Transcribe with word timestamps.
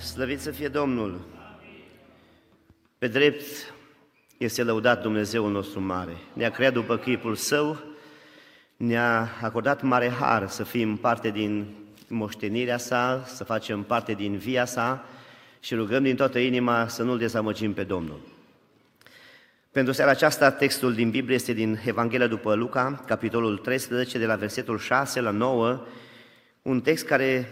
Slăvit 0.00 0.40
să 0.40 0.50
fie 0.50 0.68
Domnul! 0.68 1.20
Pe 2.98 3.08
drept 3.08 3.42
este 4.38 4.62
lăudat 4.62 5.02
Dumnezeul 5.02 5.50
nostru 5.50 5.80
mare. 5.80 6.16
Ne-a 6.32 6.50
creat 6.50 6.72
după 6.72 6.96
chipul 6.96 7.34
Său, 7.34 7.78
ne-a 8.76 9.28
acordat 9.40 9.82
mare 9.82 10.08
har 10.08 10.48
să 10.48 10.64
fim 10.64 10.96
parte 10.96 11.30
din 11.30 11.74
moștenirea 12.08 12.78
Sa, 12.78 13.24
să 13.26 13.44
facem 13.44 13.82
parte 13.82 14.12
din 14.12 14.36
via 14.36 14.64
Sa 14.64 15.04
și 15.60 15.74
rugăm 15.74 16.02
din 16.02 16.16
toată 16.16 16.38
inima 16.38 16.88
să 16.88 17.02
nu-L 17.02 17.18
dezamăgim 17.18 17.72
pe 17.72 17.82
Domnul. 17.82 18.20
Pentru 19.70 19.92
seara 19.92 20.10
aceasta, 20.10 20.50
textul 20.50 20.94
din 20.94 21.10
Biblie 21.10 21.34
este 21.34 21.52
din 21.52 21.80
Evanghelia 21.84 22.26
după 22.26 22.54
Luca, 22.54 23.02
capitolul 23.06 23.58
13, 23.58 24.18
de 24.18 24.26
la 24.26 24.36
versetul 24.36 24.78
6 24.78 25.20
la 25.20 25.30
9, 25.30 25.86
un 26.62 26.80
text 26.80 27.06
care 27.06 27.48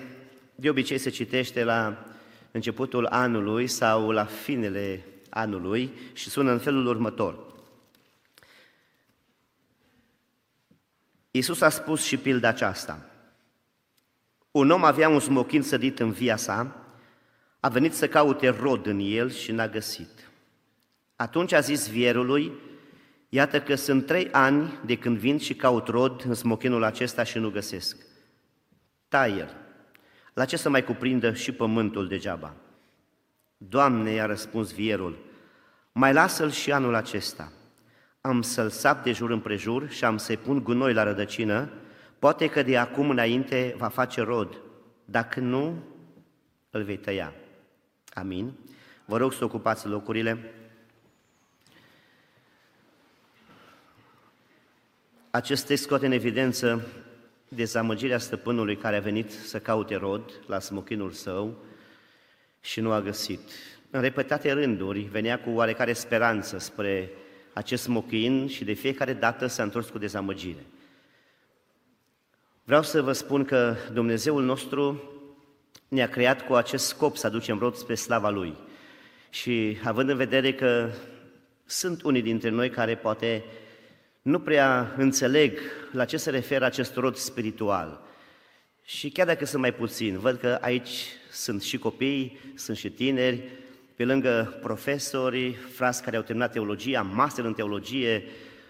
de 0.54 0.68
obicei 0.68 0.98
se 0.98 1.10
citește 1.10 1.64
la 1.64 2.07
începutul 2.50 3.06
anului 3.06 3.66
sau 3.66 4.11
la 4.11 4.25
finele 4.25 5.04
anului 5.30 5.93
și 6.12 6.30
sună 6.30 6.50
în 6.50 6.58
felul 6.58 6.86
următor. 6.86 7.46
Iisus 11.30 11.61
a 11.61 11.68
spus 11.68 12.03
și 12.03 12.16
pilda 12.16 12.48
aceasta. 12.48 13.06
Un 14.50 14.70
om 14.70 14.84
avea 14.84 15.08
un 15.08 15.20
smochin 15.20 15.62
sădit 15.62 15.98
în 15.98 16.11
via 16.11 16.36
sa, 16.36 16.86
a 17.61 17.68
venit 17.68 17.94
să 17.94 18.08
caute 18.08 18.48
rod 18.48 18.86
în 18.86 18.98
el 19.03 19.30
și 19.30 19.53
n-a 19.53 19.68
găsit. 19.68 20.30
Atunci 21.17 21.53
a 21.53 21.61
zis 21.61 21.89
vierului, 21.89 22.53
iată 23.28 23.61
că 23.61 23.75
sunt 23.75 24.06
trei 24.06 24.28
ani 24.32 24.78
de 24.86 24.96
când 24.96 25.18
vin 25.18 25.39
și 25.39 25.54
caut 25.54 25.86
rod 25.86 26.25
în 26.25 26.34
smochinul 26.34 26.84
acesta 26.84 27.22
și 27.22 27.39
nu 27.39 27.50
găsesc. 27.50 27.96
Tai 29.08 29.39
el. 29.39 29.68
La 30.38 30.44
ce 30.44 30.56
să 30.56 30.68
mai 30.68 30.84
cuprindă 30.84 31.32
și 31.32 31.52
pământul 31.52 32.08
degeaba? 32.08 32.55
Doamne, 33.56 34.10
i-a 34.10 34.27
răspuns 34.27 34.72
vierul, 34.72 35.19
mai 35.92 36.12
lasă-l 36.12 36.50
și 36.50 36.72
anul 36.72 36.95
acesta. 36.95 37.53
Am 38.20 38.42
să-l 38.42 38.69
sap 38.69 39.03
de 39.03 39.12
jur 39.12 39.30
împrejur 39.30 39.89
și 39.89 40.05
am 40.05 40.17
să-i 40.17 40.36
pun 40.36 40.62
gunoi 40.62 40.92
la 40.92 41.03
rădăcină, 41.03 41.70
poate 42.19 42.48
că 42.48 42.62
de 42.62 42.78
acum 42.78 43.11
înainte 43.11 43.75
va 43.78 43.89
face 43.89 44.20
rod, 44.20 44.61
dacă 45.05 45.41
nu, 45.41 45.83
îl 46.70 46.83
vei 46.83 46.98
tăia. 46.98 47.33
Amin. 48.14 48.52
Vă 49.05 49.17
rog 49.17 49.33
să 49.33 49.45
ocupați 49.45 49.86
locurile. 49.86 50.52
Acest 55.30 55.67
text 55.67 55.83
scoate 55.83 56.06
în 56.06 56.12
evidență 56.12 56.86
dezamăgirea 57.49 58.19
stăpânului 58.19 58.77
care 58.77 58.97
a 58.97 59.01
venit 59.01 59.31
să 59.31 59.59
caute 59.59 59.97
rod 59.97 60.41
la 60.47 60.59
smochinul 60.59 61.11
său 61.11 61.65
și 62.61 62.81
nu 62.81 62.93
a 62.93 63.01
găsit. 63.01 63.41
În 63.91 64.01
repetate 64.01 64.53
rânduri 64.53 65.01
venea 65.01 65.41
cu 65.41 65.51
oarecare 65.51 65.93
speranță 65.93 66.59
spre 66.59 67.11
acest 67.53 67.83
smochin 67.83 68.49
și 68.49 68.65
de 68.65 68.73
fiecare 68.73 69.13
dată 69.13 69.47
s-a 69.47 69.63
întors 69.63 69.89
cu 69.89 69.99
dezamăgire. 69.99 70.67
Vreau 72.65 72.83
să 72.83 73.03
vă 73.03 73.13
spun 73.13 73.45
că 73.45 73.77
Dumnezeul 73.93 74.45
nostru 74.45 75.03
ne-a 75.89 76.09
creat 76.09 76.47
cu 76.47 76.55
acest 76.55 76.87
scop 76.87 77.17
să 77.17 77.27
aducem 77.27 77.59
rod 77.59 77.75
spre 77.75 77.95
slava 77.95 78.31
Lui. 78.31 78.57
Și 79.31 79.79
având 79.85 80.09
în 80.09 80.17
vedere 80.17 80.55
că 80.55 80.91
sunt 81.65 82.03
unii 82.03 82.23
dintre 82.23 82.49
noi 82.49 82.71
care 82.71 82.97
poate 82.97 83.45
nu 84.29 84.39
prea 84.39 84.95
înțeleg 84.97 85.59
la 85.93 86.05
ce 86.05 86.17
se 86.17 86.31
referă 86.31 86.65
acest 86.65 86.97
rod 86.97 87.17
spiritual. 87.17 88.01
Și 88.85 89.11
chiar 89.11 89.27
dacă 89.27 89.45
sunt 89.45 89.61
mai 89.61 89.75
puțini, 89.75 90.17
văd 90.17 90.39
că 90.39 90.59
aici 90.61 90.91
sunt 91.31 91.62
și 91.62 91.79
copii, 91.79 92.39
sunt 92.55 92.77
și 92.77 92.91
tineri, 92.91 93.43
pe 93.95 94.05
lângă 94.05 94.59
profesori, 94.62 95.53
frați 95.53 96.03
care 96.03 96.17
au 96.17 96.23
terminat 96.23 96.53
teologia, 96.53 97.03
master 97.03 97.45
în 97.45 97.55
teologie, 97.55 98.25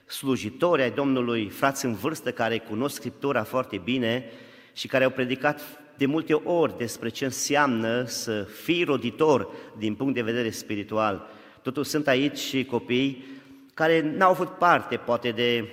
slujitori 0.07 0.83
ai 0.83 0.91
Domnului, 0.91 1.49
frați 1.49 1.85
în 1.85 1.95
vârstă 1.95 2.33
care 2.33 2.59
cunosc 2.59 2.95
Scriptura 2.95 3.43
foarte 3.43 3.81
bine 3.85 4.25
și 4.73 4.87
care 4.87 5.05
au 5.05 5.11
predicat 5.11 5.61
de 5.97 6.07
multe 6.07 6.35
ori 6.35 6.79
despre 6.79 7.09
ce 7.09 7.25
înseamnă 7.25 8.05
să 8.05 8.43
fii 8.63 8.85
roditor 8.85 9.49
din 9.79 9.95
punct 9.95 10.15
de 10.15 10.23
vedere 10.23 10.51
spiritual. 10.51 11.27
Totuși 11.63 11.91
sunt 11.91 12.09
aici 12.09 12.39
și 12.39 12.65
copii 12.65 13.38
care 13.79 14.01
n-au 14.01 14.31
avut 14.31 14.49
parte, 14.49 14.97
poate, 14.97 15.31
de 15.31 15.69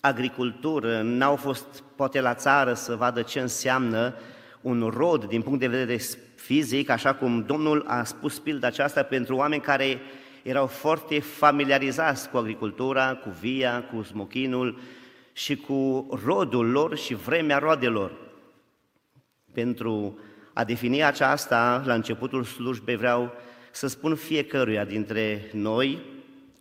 agricultură, 0.00 1.02
n-au 1.02 1.36
fost, 1.36 1.82
poate, 1.96 2.20
la 2.20 2.34
țară 2.34 2.74
să 2.74 2.94
vadă 2.94 3.22
ce 3.22 3.40
înseamnă 3.40 4.14
un 4.60 4.92
rod 4.96 5.24
din 5.24 5.42
punct 5.42 5.60
de 5.60 5.66
vedere 5.66 6.00
fizic, 6.34 6.88
așa 6.88 7.14
cum 7.14 7.42
Domnul 7.42 7.84
a 7.86 8.04
spus 8.04 8.38
pilda 8.38 8.66
aceasta 8.66 9.02
pentru 9.02 9.36
oameni 9.36 9.62
care 9.62 10.00
erau 10.42 10.66
foarte 10.66 11.20
familiarizați 11.20 12.30
cu 12.30 12.36
agricultura, 12.36 13.14
cu 13.14 13.28
via, 13.40 13.84
cu 13.84 14.02
smochinul 14.02 14.78
și 15.32 15.56
cu 15.56 16.08
rodul 16.24 16.70
lor 16.70 16.96
și 16.96 17.14
vremea 17.14 17.58
roadelor. 17.58 18.12
Pentru 19.52 20.18
a 20.52 20.64
defini 20.64 21.04
aceasta, 21.04 21.82
la 21.86 21.94
începutul 21.94 22.44
slujbei 22.44 22.96
vreau 22.96 23.32
să 23.70 23.86
spun 23.86 24.14
fiecăruia 24.14 24.84
dintre 24.84 25.50
noi 25.52 26.14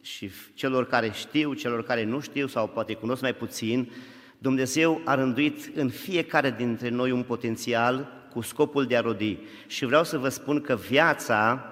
și 0.06 0.32
celor 0.54 0.88
care 0.88 1.12
știu, 1.14 1.54
celor 1.54 1.84
care 1.84 2.04
nu 2.04 2.20
știu 2.20 2.48
sau 2.48 2.68
poate 2.68 2.94
cunosc 2.94 3.22
mai 3.22 3.34
puțin, 3.34 3.92
Dumnezeu 4.38 5.02
a 5.06 5.16
rânduit 5.16 5.72
în 5.76 5.90
fiecare 5.90 6.52
dintre 6.52 6.90
noi 6.90 7.12
un 7.12 7.24
potențial 7.24 8.08
cu 8.32 8.42
scopul 8.42 8.86
de 8.86 8.98
a 8.98 9.02
rodi. 9.02 9.38
Și 9.68 9.86
vreau 9.86 10.04
să 10.04 10.18
vă 10.18 10.30
spun 10.30 10.62
că 10.62 10.76
viața 10.76 11.70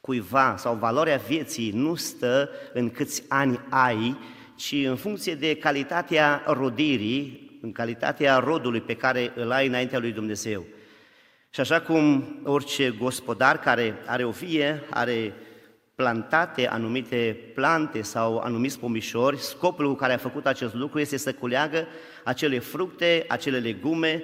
cuiva 0.00 0.54
sau 0.58 0.74
valoarea 0.74 1.16
vieții 1.16 1.70
nu 1.70 1.94
stă 1.94 2.50
în 2.72 2.90
câți 2.90 3.22
ani 3.28 3.60
ai, 3.68 4.18
ci 4.56 4.72
în 4.72 4.96
funcție 4.96 5.34
de 5.34 5.56
calitatea 5.56 6.42
rodirii, 6.46 7.50
în 7.62 7.72
calitatea 7.72 8.38
rodului 8.38 8.80
pe 8.80 8.96
care 8.96 9.32
îl 9.34 9.50
ai 9.50 9.66
înaintea 9.66 9.98
lui 9.98 10.12
Dumnezeu. 10.12 10.64
Și 11.50 11.60
așa 11.60 11.80
cum 11.80 12.24
orice 12.44 12.90
gospodar 12.90 13.58
care 13.58 13.94
are 14.06 14.24
o 14.24 14.30
vie, 14.30 14.82
are 14.90 15.34
plantate 16.00 16.68
anumite 16.68 17.36
plante 17.54 18.02
sau 18.02 18.38
anumiți 18.38 18.78
pomișori, 18.78 19.38
scopul 19.38 19.86
cu 19.86 19.94
care 19.94 20.12
a 20.12 20.16
făcut 20.16 20.46
acest 20.46 20.74
lucru 20.74 20.98
este 20.98 21.16
să 21.16 21.32
culeagă 21.32 21.86
acele 22.24 22.58
fructe, 22.58 23.24
acele 23.28 23.58
legume 23.58 24.22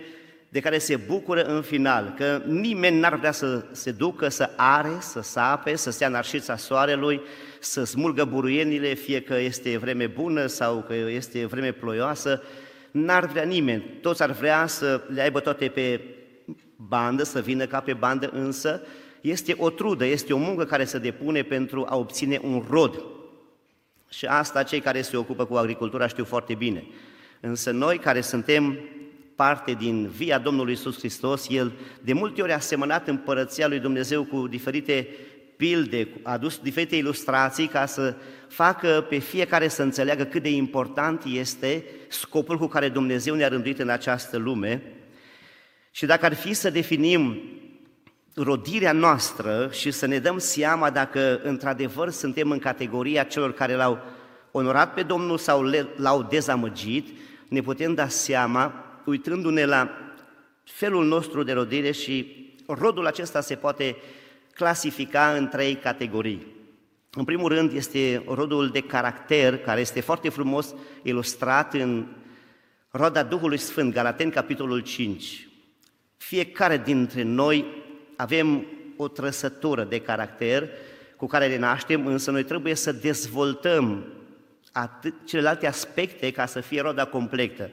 de 0.49 0.61
care 0.61 0.79
se 0.79 0.97
bucură 0.97 1.43
în 1.43 1.63
final, 1.63 2.15
că 2.17 2.43
nimeni 2.47 2.99
n-ar 2.99 3.15
vrea 3.15 3.33
să 3.33 3.65
se 3.73 3.91
ducă, 3.91 4.29
să 4.29 4.51
are, 4.57 4.97
să 5.01 5.21
sape, 5.21 5.77
să 5.77 5.91
stea 5.91 6.07
în 6.07 6.15
arșița 6.15 6.57
soarelui, 6.57 7.21
să 7.61 7.85
smulgă 7.85 8.25
buruienile, 8.25 8.95
fie 8.95 9.21
că 9.21 9.39
este 9.39 9.79
vreme 9.79 10.07
bună 10.07 10.47
sau 10.47 10.85
că 10.87 10.95
este 10.95 11.47
vreme 11.47 11.73
ploioasă, 11.73 12.43
n-ar 12.91 13.27
vrea 13.27 13.45
nimeni. 13.45 13.83
Toți 14.01 14.23
ar 14.23 14.31
vrea 14.31 14.67
să 14.67 15.01
le 15.15 15.23
aibă 15.23 15.41
toate 15.41 15.69
pe 15.69 16.01
bandă, 16.77 17.23
să 17.23 17.41
vină 17.41 17.67
ca 17.67 17.81
pe 17.81 17.93
bandă, 17.93 18.31
însă 18.33 18.83
este 19.31 19.55
o 19.59 19.71
trudă, 19.71 20.05
este 20.05 20.33
o 20.33 20.39
muncă 20.39 20.65
care 20.65 20.85
se 20.85 20.99
depune 20.99 21.43
pentru 21.43 21.87
a 21.89 21.97
obține 21.97 22.41
un 22.43 22.65
rod. 22.71 23.05
Și 24.09 24.27
asta 24.27 24.63
cei 24.63 24.81
care 24.81 25.03
se 25.03 25.17
ocupă 25.17 25.45
cu 25.45 25.55
agricultura 25.55 26.07
știu 26.07 26.25
foarte 26.25 26.55
bine. 26.55 26.85
Însă 27.41 27.71
noi 27.71 27.99
care 27.99 28.21
suntem 28.21 28.79
parte 29.35 29.73
din 29.73 30.09
via 30.09 30.39
Domnului 30.39 30.73
Isus 30.73 30.99
Hristos, 30.99 31.47
El 31.49 31.73
de 32.01 32.13
multe 32.13 32.43
ori 32.43 32.53
a 32.53 32.59
semănat 32.59 33.09
împărăția 33.09 33.69
lui 33.69 33.79
Dumnezeu 33.79 34.25
cu 34.25 34.47
diferite 34.47 35.09
pilde, 35.57 36.09
a 36.23 36.33
adus 36.33 36.59
diferite 36.59 36.97
ilustrații 36.97 37.67
ca 37.67 37.87
să 37.87 38.15
facă 38.49 39.07
pe 39.09 39.19
fiecare 39.19 39.69
să 39.69 39.83
înțeleagă 39.83 40.25
cât 40.25 40.43
de 40.43 40.51
important 40.51 41.25
este 41.25 41.85
scopul 42.09 42.59
cu 42.59 42.67
care 42.67 42.89
Dumnezeu 42.89 43.35
ne-a 43.35 43.49
rânduit 43.49 43.79
în 43.79 43.89
această 43.89 44.37
lume. 44.37 44.83
Și 45.91 46.07
dacă 46.07 46.25
ar 46.25 46.35
fi 46.35 46.53
să 46.53 46.71
definim 46.71 47.41
rodirea 48.37 48.93
noastră 48.93 49.69
și 49.73 49.91
să 49.91 50.07
ne 50.07 50.19
dăm 50.19 50.39
seama 50.39 50.91
dacă 50.91 51.41
într-adevăr 51.43 52.11
suntem 52.11 52.51
în 52.51 52.59
categoria 52.59 53.25
celor 53.25 53.53
care 53.53 53.75
l-au 53.75 53.99
onorat 54.51 54.95
pe 54.95 55.03
Domnul 55.03 55.39
sau 55.39 55.63
l-au 55.97 56.23
dezamăgit, 56.23 57.09
ne 57.49 57.61
putem 57.61 57.95
da 57.95 58.09
seama 58.09 58.85
uitându-ne 59.05 59.65
la 59.65 59.91
felul 60.65 61.05
nostru 61.05 61.43
de 61.43 61.53
rodire 61.53 61.91
și 61.91 62.45
rodul 62.67 63.07
acesta 63.07 63.41
se 63.41 63.55
poate 63.55 63.97
clasifica 64.55 65.35
în 65.37 65.49
trei 65.49 65.75
categorii. 65.75 66.47
În 67.11 67.25
primul 67.25 67.49
rând 67.49 67.73
este 67.73 68.23
rodul 68.29 68.69
de 68.69 68.81
caracter, 68.81 69.59
care 69.59 69.81
este 69.81 70.01
foarte 70.01 70.29
frumos 70.29 70.75
ilustrat 71.03 71.75
în 71.75 72.07
roda 72.91 73.23
Duhului 73.23 73.59
Sfânt, 73.59 73.93
Galaten, 73.93 74.31
capitolul 74.31 74.81
5. 74.81 75.49
Fiecare 76.17 76.79
dintre 76.79 77.23
noi 77.23 77.85
avem 78.17 78.67
o 78.97 79.09
trăsătură 79.09 79.85
de 79.85 80.01
caracter 80.01 80.69
cu 81.17 81.27
care 81.27 81.49
ne 81.49 81.59
naștem, 81.59 82.07
însă 82.07 82.31
noi 82.31 82.45
trebuie 82.45 82.75
să 82.75 82.93
dezvoltăm 82.93 84.05
atât 84.73 85.15
celelalte 85.25 85.67
aspecte 85.67 86.31
ca 86.31 86.47
să 86.47 86.61
fie 86.61 86.81
roda 86.81 87.05
completă. 87.05 87.71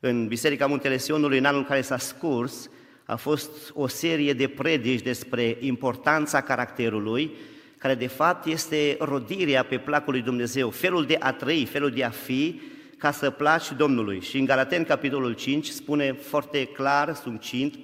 În 0.00 0.26
Biserica 0.26 0.66
Muntele 0.66 0.96
Sionului, 0.96 1.38
în 1.38 1.44
anul 1.44 1.64
care 1.64 1.80
s-a 1.80 1.98
scurs, 1.98 2.70
A 3.10 3.16
fost 3.16 3.50
o 3.74 3.86
serie 3.86 4.32
de 4.32 4.48
predici 4.48 5.02
despre 5.02 5.56
importanța 5.60 6.40
caracterului, 6.40 7.30
care 7.78 7.94
de 7.94 8.06
fapt 8.06 8.46
este 8.46 8.96
rodirea 9.00 9.64
pe 9.64 9.78
placul 9.78 10.12
lui 10.12 10.22
Dumnezeu, 10.22 10.70
felul 10.70 11.06
de 11.06 11.16
a 11.18 11.32
trăi, 11.32 11.64
felul 11.64 11.90
de 11.90 12.04
a 12.04 12.10
fi, 12.10 12.60
ca 12.96 13.10
să 13.10 13.30
placi 13.30 13.72
Domnului. 13.76 14.20
Și 14.20 14.38
în 14.38 14.44
Galaten, 14.44 14.84
capitolul 14.84 15.32
5, 15.32 15.66
spune 15.66 16.12
foarte 16.12 16.64
clar, 16.64 17.14
succint, 17.14 17.74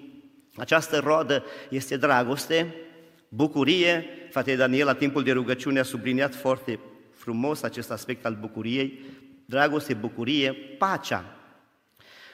această 0.57 0.99
rodă 0.99 1.45
este 1.69 1.97
dragoste, 1.97 2.75
bucurie, 3.29 4.05
Fratele 4.31 4.57
Daniel, 4.57 4.87
la 4.87 4.95
timpul 4.95 5.23
de 5.23 5.33
rugăciune, 5.33 5.79
a 5.79 5.83
subliniat 5.83 6.35
foarte 6.35 6.79
frumos 7.11 7.63
acest 7.63 7.91
aspect 7.91 8.25
al 8.25 8.37
bucuriei, 8.41 9.01
dragoste, 9.45 9.95
bucurie, 9.95 10.53
pacea. 10.53 11.25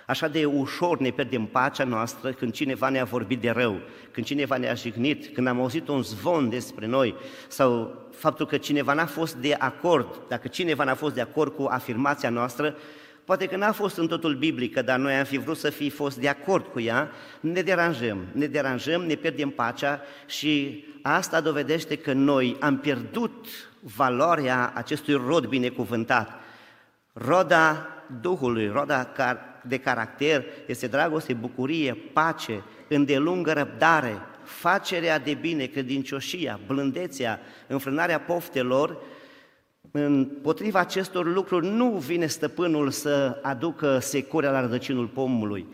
Așa 0.07 0.29
de 0.29 0.45
ușor 0.45 0.99
ne 0.99 1.11
pierdem 1.11 1.47
pacea 1.47 1.85
noastră 1.85 2.33
când 2.33 2.53
cineva 2.53 2.89
ne-a 2.89 3.05
vorbit 3.05 3.41
de 3.41 3.51
rău, 3.51 3.81
când 4.11 4.27
cineva 4.27 4.57
ne-a 4.57 4.75
jignit, 4.75 5.35
când 5.35 5.47
am 5.47 5.61
auzit 5.61 5.89
un 5.89 6.03
zvon 6.03 6.49
despre 6.49 6.87
noi 6.87 7.15
sau 7.49 7.97
faptul 8.11 8.47
că 8.47 8.57
cineva 8.57 8.93
n-a 8.93 9.07
fost 9.07 9.35
de 9.35 9.55
acord, 9.59 10.21
dacă 10.29 10.49
cineva 10.49 10.85
n-a 10.85 10.95
fost 10.95 11.15
de 11.15 11.21
acord 11.21 11.55
cu 11.55 11.63
afirmația 11.71 12.31
noastră, 12.31 12.77
poate 13.25 13.47
că 13.47 13.57
n-a 13.57 13.73
fost 13.73 13.97
în 13.97 14.07
totul 14.07 14.35
biblică, 14.35 14.83
dar 14.83 14.99
noi 14.99 15.15
am 15.15 15.25
fi 15.25 15.39
vrut 15.39 15.57
să 15.57 15.71
fi 15.71 15.91
fost 15.91 16.19
de 16.19 16.29
acord 16.29 16.67
cu 16.67 16.81
ea, 16.81 17.11
ne 17.41 17.63
deranjăm, 17.63 18.19
ne 18.33 18.47
deranjăm, 18.47 19.03
ne 19.03 19.15
pierdem 19.15 19.51
pacea 19.51 20.01
și 20.27 20.85
asta 21.03 21.41
dovedește 21.41 21.97
că 21.97 22.13
noi 22.13 22.57
am 22.61 22.79
pierdut 22.79 23.47
valoarea 23.81 24.73
acestui 24.75 25.15
rod 25.27 25.47
binecuvântat. 25.47 26.31
Roda 27.13 27.87
Duhului, 28.21 28.69
roda 28.69 29.13
de 29.63 29.79
caracter 29.79 30.45
este 30.67 30.87
dragoste, 30.87 31.33
bucurie, 31.33 31.97
pace, 32.13 32.63
îndelungă 32.89 33.53
răbdare, 33.53 34.19
facerea 34.45 35.19
de 35.19 35.35
bine, 35.35 35.65
credincioșia, 35.65 36.61
blândețea, 36.67 37.41
înfrânarea 37.67 38.21
poftelor, 38.21 38.97
împotriva 39.93 40.79
acestor 40.79 41.27
lucruri 41.27 41.67
nu 41.67 41.91
vine 41.91 42.27
stăpânul 42.27 42.91
să 42.91 43.39
aducă 43.43 43.99
securea 43.99 44.51
la 44.51 44.61
rădăcinul 44.61 45.07
pomului. 45.07 45.67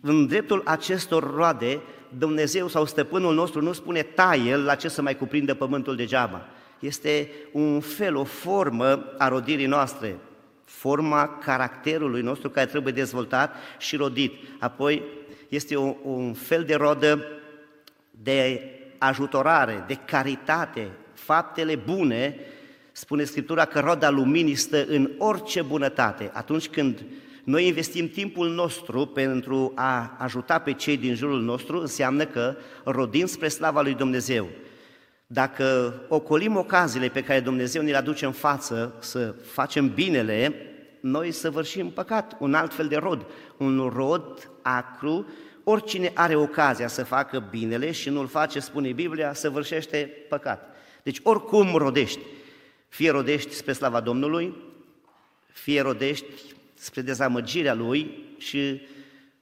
În 0.00 0.26
dreptul 0.26 0.62
acestor 0.64 1.34
roade, 1.34 1.80
Dumnezeu 2.18 2.68
sau 2.68 2.84
stăpânul 2.84 3.34
nostru 3.34 3.62
nu 3.62 3.72
spune 3.72 4.02
taie 4.02 4.56
la 4.56 4.74
ce 4.74 4.88
să 4.88 5.02
mai 5.02 5.16
cuprindă 5.16 5.54
pământul 5.54 5.96
degeaba. 5.96 6.46
Este 6.78 7.30
un 7.52 7.80
fel, 7.80 8.16
o 8.16 8.24
formă 8.24 9.04
a 9.18 9.28
rodirii 9.28 9.66
noastre, 9.66 10.18
forma 10.64 11.28
caracterului 11.28 12.22
nostru 12.22 12.50
care 12.50 12.66
trebuie 12.66 12.92
dezvoltat 12.92 13.54
și 13.78 13.96
rodit. 13.96 14.32
Apoi 14.58 15.02
este 15.48 15.76
un, 15.76 15.94
un 16.02 16.32
fel 16.34 16.64
de 16.64 16.74
rodă 16.74 17.24
de 18.10 18.62
ajutorare, 18.98 19.84
de 19.86 19.94
caritate, 19.94 20.90
faptele 21.14 21.74
bune, 21.74 22.36
spune 22.98 23.24
Scriptura 23.24 23.64
că 23.64 23.80
roda 23.80 24.10
luminii 24.10 24.54
stă 24.54 24.84
în 24.88 25.10
orice 25.18 25.62
bunătate. 25.62 26.30
Atunci 26.32 26.68
când 26.68 27.04
noi 27.44 27.66
investim 27.66 28.08
timpul 28.08 28.48
nostru 28.48 29.06
pentru 29.06 29.72
a 29.74 30.16
ajuta 30.18 30.58
pe 30.58 30.72
cei 30.72 30.96
din 30.96 31.14
jurul 31.14 31.40
nostru, 31.40 31.80
înseamnă 31.80 32.24
că 32.24 32.56
rodim 32.84 33.26
spre 33.26 33.48
slava 33.48 33.82
lui 33.82 33.94
Dumnezeu. 33.94 34.48
Dacă 35.26 35.94
ocolim 36.08 36.56
ocaziile 36.56 37.08
pe 37.08 37.22
care 37.22 37.40
Dumnezeu 37.40 37.82
ne 37.82 37.90
le 37.90 37.96
aduce 37.96 38.24
în 38.24 38.32
față 38.32 38.94
să 38.98 39.34
facem 39.44 39.88
binele, 39.88 40.54
noi 41.00 41.30
săvârșim 41.30 41.90
păcat, 41.90 42.36
un 42.38 42.54
alt 42.54 42.74
fel 42.74 42.88
de 42.88 42.96
rod, 42.96 43.26
un 43.56 43.90
rod 43.94 44.50
acru. 44.62 45.26
Oricine 45.64 46.10
are 46.14 46.34
ocazia 46.34 46.88
să 46.88 47.04
facă 47.04 47.48
binele 47.50 47.90
și 47.90 48.10
nu-l 48.10 48.26
face, 48.26 48.60
spune 48.60 48.92
Biblia, 48.92 49.34
săvârșește 49.34 50.10
păcat. 50.28 50.76
Deci 51.02 51.20
oricum 51.22 51.74
rodești, 51.74 52.20
fie 52.88 53.10
rodești 53.10 53.54
spre 53.54 53.72
slava 53.72 54.00
Domnului, 54.00 54.54
fie 55.52 55.80
rodești 55.80 56.26
spre 56.74 57.00
dezamăgirea 57.00 57.74
Lui 57.74 58.24
și 58.38 58.80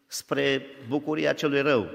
spre 0.06 0.66
bucuria 0.88 1.32
celui 1.32 1.60
rău. 1.60 1.90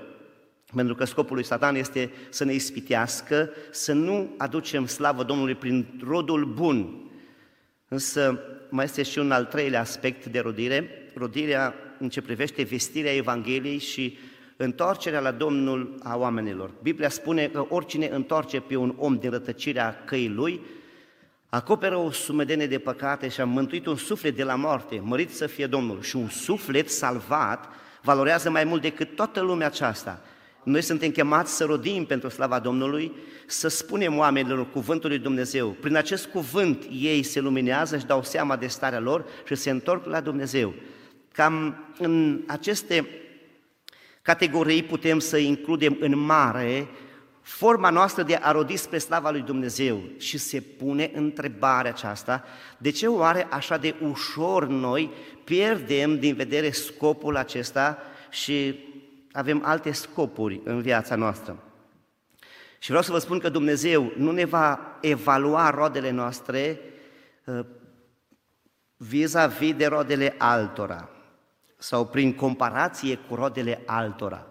Pentru 0.76 0.96
că 0.96 1.06
scopul 1.06 1.36
lui 1.36 1.46
Satan 1.46 1.76
este 1.76 2.12
să 2.30 2.44
ne 2.44 2.54
ispitească, 2.54 3.50
să 3.72 3.94
nu 3.94 4.36
aducem 4.38 4.86
slavă 4.86 5.24
Domnului 5.24 5.56
prin 5.56 6.02
rodul 6.04 6.46
bun. 6.46 7.10
Însă 7.88 8.40
mai 8.70 8.86
este 8.86 9.04
și 9.04 9.20
un 9.20 9.32
al 9.32 9.46
treilea 9.46 9.80
aspect 9.80 10.26
de 10.26 10.40
rodire, 10.40 11.12
rodirea 11.14 11.76
în 12.00 12.10
ce 12.10 12.22
privește 12.22 12.64
vestirea 12.64 13.16
Evangheliei 13.16 13.78
și 13.78 14.18
întoarcerea 14.58 15.20
la 15.20 15.32
Domnul 15.32 16.00
a 16.04 16.18
oamenilor. 16.18 16.72
Biblia 16.82 17.10
spune 17.10 17.48
că 17.48 17.66
oricine 17.70 18.08
întoarce 18.08 18.60
pe 18.60 18.76
un 18.76 18.94
om 18.98 19.18
din 19.18 19.30
rătăcirea 19.30 20.04
căii 20.06 20.30
lui, 20.30 20.62
acoperă 21.54 21.96
o 21.98 22.12
sumedenie 22.12 22.68
de 22.68 22.80
păcate 22.80 23.28
și 23.28 23.42
a 23.42 23.46
mântuit 23.46 23.86
un 23.86 23.96
suflet 23.96 24.36
de 24.36 24.44
la 24.44 24.56
moarte, 24.56 25.02
mărit 25.04 25.34
să 25.34 25.48
fie 25.48 25.68
Domnul. 25.68 26.02
Și 26.02 26.16
un 26.16 26.30
suflet 26.30 26.90
salvat 26.90 27.70
valorează 28.02 28.50
mai 28.50 28.64
mult 28.64 28.82
decât 28.82 29.16
toată 29.16 29.42
lumea 29.42 29.68
aceasta. 29.68 30.22
Noi 30.64 30.82
suntem 30.82 31.10
chemați 31.10 31.56
să 31.56 31.64
rodim 31.64 32.06
pentru 32.06 32.30
slava 32.30 32.60
Domnului, 32.60 33.12
să 33.46 33.68
spunem 33.68 34.18
oamenilor 34.18 34.72
cuvântul 34.72 35.10
lui 35.10 35.20
Dumnezeu. 35.20 35.70
Prin 35.70 35.96
acest 35.96 36.26
cuvânt 36.26 36.88
ei 36.92 37.24
se 37.24 37.40
luminează 37.40 37.98
și 37.98 38.06
dau 38.06 38.24
seama 38.24 38.56
de 38.56 38.68
starea 38.68 39.00
lor 39.00 39.26
și 39.46 39.56
se 39.56 39.70
întorc 39.70 40.06
la 40.06 40.20
Dumnezeu. 40.20 40.74
Cam 41.32 41.86
în 41.98 42.42
aceste 42.48 43.08
categorii 44.22 44.84
putem 44.84 45.20
să 45.20 45.38
includem 45.38 45.98
în 46.00 46.18
mare 46.18 46.88
forma 47.42 47.90
noastră 47.90 48.24
de 48.24 48.36
a 48.36 48.52
rodi 48.52 48.76
spre 48.76 48.98
slava 48.98 49.32
lui 49.32 49.42
Dumnezeu 49.42 50.02
și 50.18 50.38
se 50.38 50.60
pune 50.60 51.12
întrebarea 51.14 51.92
aceasta, 51.92 52.44
de 52.78 52.90
ce 52.90 53.08
oare 53.08 53.48
așa 53.50 53.78
de 53.78 53.96
ușor 54.02 54.68
noi 54.68 55.12
pierdem 55.44 56.20
din 56.20 56.36
vedere 56.36 56.72
scopul 56.72 57.36
acesta 57.36 57.98
și 58.30 58.80
avem 59.32 59.62
alte 59.66 59.92
scopuri 59.92 60.62
în 60.64 60.82
viața 60.82 61.16
noastră? 61.16 61.64
Și 62.80 62.88
vreau 62.88 63.04
să 63.04 63.12
vă 63.12 63.18
spun 63.18 63.40
că 63.40 63.50
Dumnezeu 63.50 64.12
nu 64.18 64.32
ne 64.32 64.46
va 64.46 64.98
evalua 65.02 65.70
roadele 65.70 66.12
noastre 66.12 66.80
uh, 67.44 67.66
vis-a-vis 68.98 69.74
de 69.76 69.86
roadele 69.86 70.36
altora 70.38 71.10
sau 71.78 72.06
prin 72.06 72.36
comparație 72.36 73.16
cu 73.16 73.36
rodele 73.36 73.82
altora 73.86 74.46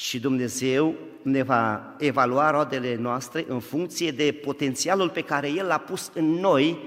și 0.00 0.20
Dumnezeu 0.20 0.94
ne 1.22 1.42
va 1.42 1.94
evalua 1.98 2.50
roadele 2.50 2.96
noastre 2.96 3.44
în 3.48 3.60
funcție 3.60 4.10
de 4.10 4.38
potențialul 4.44 5.08
pe 5.08 5.20
care 5.20 5.48
El 5.48 5.66
l-a 5.66 5.78
pus 5.78 6.10
în 6.14 6.24
noi. 6.24 6.78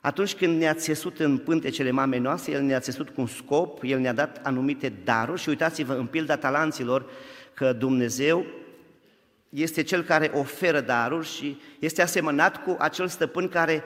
Atunci 0.00 0.34
când 0.34 0.58
ne-a 0.58 0.74
țesut 0.74 1.18
în 1.18 1.38
pântecele 1.38 1.90
mamei 1.90 2.18
noastre, 2.18 2.52
El 2.52 2.62
ne-a 2.62 2.80
țesut 2.80 3.08
cu 3.08 3.20
un 3.20 3.26
scop, 3.26 3.78
El 3.82 3.98
ne-a 3.98 4.12
dat 4.12 4.40
anumite 4.42 4.92
daruri. 5.04 5.40
Și 5.40 5.48
uitați-vă 5.48 5.92
în 5.92 6.06
pilda 6.06 6.36
talanților 6.36 7.04
că 7.54 7.72
Dumnezeu 7.72 8.44
este 9.48 9.82
Cel 9.82 10.02
care 10.02 10.30
oferă 10.34 10.80
daruri 10.80 11.26
și 11.26 11.60
este 11.78 12.02
asemănat 12.02 12.62
cu 12.62 12.76
acel 12.78 13.08
stăpân 13.08 13.48
care 13.48 13.84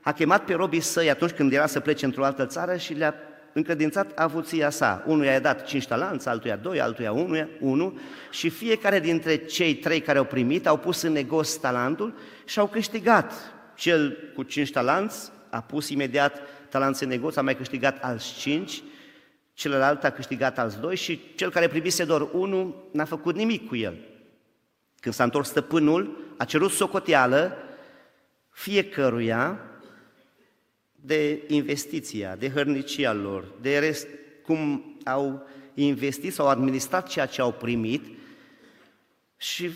a 0.00 0.12
chemat 0.12 0.44
pe 0.44 0.54
robii 0.54 0.80
săi 0.80 1.10
atunci 1.10 1.32
când 1.32 1.52
era 1.52 1.66
să 1.66 1.80
plece 1.80 2.04
într-o 2.04 2.24
altă 2.24 2.46
țară 2.46 2.76
și 2.76 2.92
le-a 2.92 3.14
încredințat 3.56 4.18
avuția 4.18 4.70
sa. 4.70 5.04
Unul 5.06 5.24
i-a 5.24 5.40
dat 5.40 5.64
cinci 5.64 5.86
talanți, 5.86 6.28
altuia 6.28 6.56
doi, 6.56 6.80
altuia 6.80 7.12
unu, 7.12 7.48
unu 7.60 7.98
și 8.30 8.48
fiecare 8.48 9.00
dintre 9.00 9.36
cei 9.36 9.74
trei 9.74 10.00
care 10.00 10.18
au 10.18 10.24
primit 10.24 10.66
au 10.66 10.76
pus 10.76 11.02
în 11.02 11.12
negos 11.12 11.56
talentul 11.56 12.14
și 12.44 12.58
au 12.58 12.66
câștigat. 12.66 13.32
Cel 13.74 14.16
cu 14.34 14.42
cinci 14.42 14.72
talanți 14.72 15.30
a 15.50 15.60
pus 15.60 15.88
imediat 15.88 16.40
talanți 16.68 17.02
în 17.02 17.08
negos, 17.08 17.36
a 17.36 17.42
mai 17.42 17.56
câștigat 17.56 17.98
alți 18.00 18.34
cinci, 18.38 18.82
celălalt 19.52 20.04
a 20.04 20.10
câștigat 20.10 20.58
alți 20.58 20.80
doi 20.80 20.96
și 20.96 21.20
cel 21.34 21.50
care 21.50 21.68
primise 21.68 22.04
doar 22.04 22.28
unul 22.32 22.88
n-a 22.92 23.04
făcut 23.04 23.34
nimic 23.34 23.68
cu 23.68 23.76
el. 23.76 23.96
Când 25.00 25.14
s-a 25.14 25.24
întors 25.24 25.48
stăpânul, 25.48 26.34
a 26.36 26.44
cerut 26.44 26.70
socoteală 26.70 27.56
fiecăruia 28.50 29.60
de 31.00 31.42
investiția, 31.46 32.36
de 32.36 32.50
hărnicia 32.50 33.12
lor, 33.12 33.52
de 33.60 33.78
rest, 33.78 34.06
cum 34.42 34.84
au 35.04 35.46
investit 35.74 36.32
sau 36.32 36.48
administrat 36.48 37.08
ceea 37.08 37.26
ce 37.26 37.40
au 37.40 37.52
primit. 37.52 38.04
Și 39.36 39.70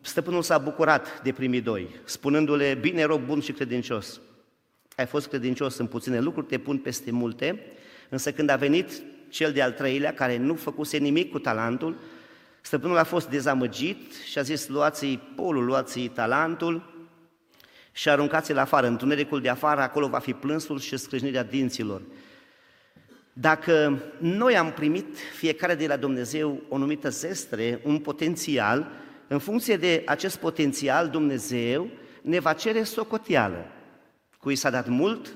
stăpânul 0.00 0.42
s-a 0.42 0.58
bucurat 0.58 1.22
de 1.22 1.32
primii 1.32 1.60
doi, 1.60 1.88
spunându-le, 2.04 2.78
bine 2.80 3.04
rog 3.04 3.20
bun 3.20 3.40
și 3.40 3.52
credincios, 3.52 4.20
ai 4.96 5.06
fost 5.06 5.28
credincios 5.28 5.76
în 5.76 5.86
puține 5.86 6.20
lucruri, 6.20 6.46
te 6.46 6.58
pun 6.58 6.78
peste 6.78 7.10
multe, 7.10 7.66
însă 8.08 8.32
când 8.32 8.48
a 8.48 8.56
venit 8.56 9.02
cel 9.28 9.52
de-al 9.52 9.72
treilea, 9.72 10.14
care 10.14 10.36
nu 10.36 10.54
făcuse 10.54 10.96
nimic 10.96 11.30
cu 11.30 11.38
talentul, 11.38 11.96
stăpânul 12.60 12.96
a 12.96 13.04
fost 13.04 13.28
dezamăgit 13.28 14.14
și 14.14 14.38
a 14.38 14.42
zis, 14.42 14.68
luați-i 14.68 15.20
polul, 15.36 15.64
luați-i 15.64 16.08
talentul, 16.08 16.91
și 17.92 18.08
aruncați-l 18.08 18.58
afară, 18.58 18.86
întunericul 18.86 19.40
de 19.40 19.48
afară, 19.48 19.80
acolo 19.80 20.08
va 20.08 20.18
fi 20.18 20.32
plânsul 20.32 20.80
și 20.80 20.96
scrâșnirea 20.96 21.42
dinților. 21.42 22.02
Dacă 23.32 24.02
noi 24.18 24.56
am 24.56 24.72
primit 24.72 25.16
fiecare 25.36 25.74
de 25.74 25.86
la 25.86 25.96
Dumnezeu 25.96 26.62
o 26.68 26.78
numită 26.78 27.08
zestre, 27.08 27.80
un 27.84 27.98
potențial, 27.98 28.90
în 29.28 29.38
funcție 29.38 29.76
de 29.76 30.02
acest 30.06 30.36
potențial, 30.36 31.08
Dumnezeu 31.08 31.88
ne 32.22 32.38
va 32.38 32.52
cere 32.52 32.82
socoteală. 32.82 33.66
Cui 34.38 34.56
s-a 34.56 34.70
dat 34.70 34.88
mult, 34.88 35.34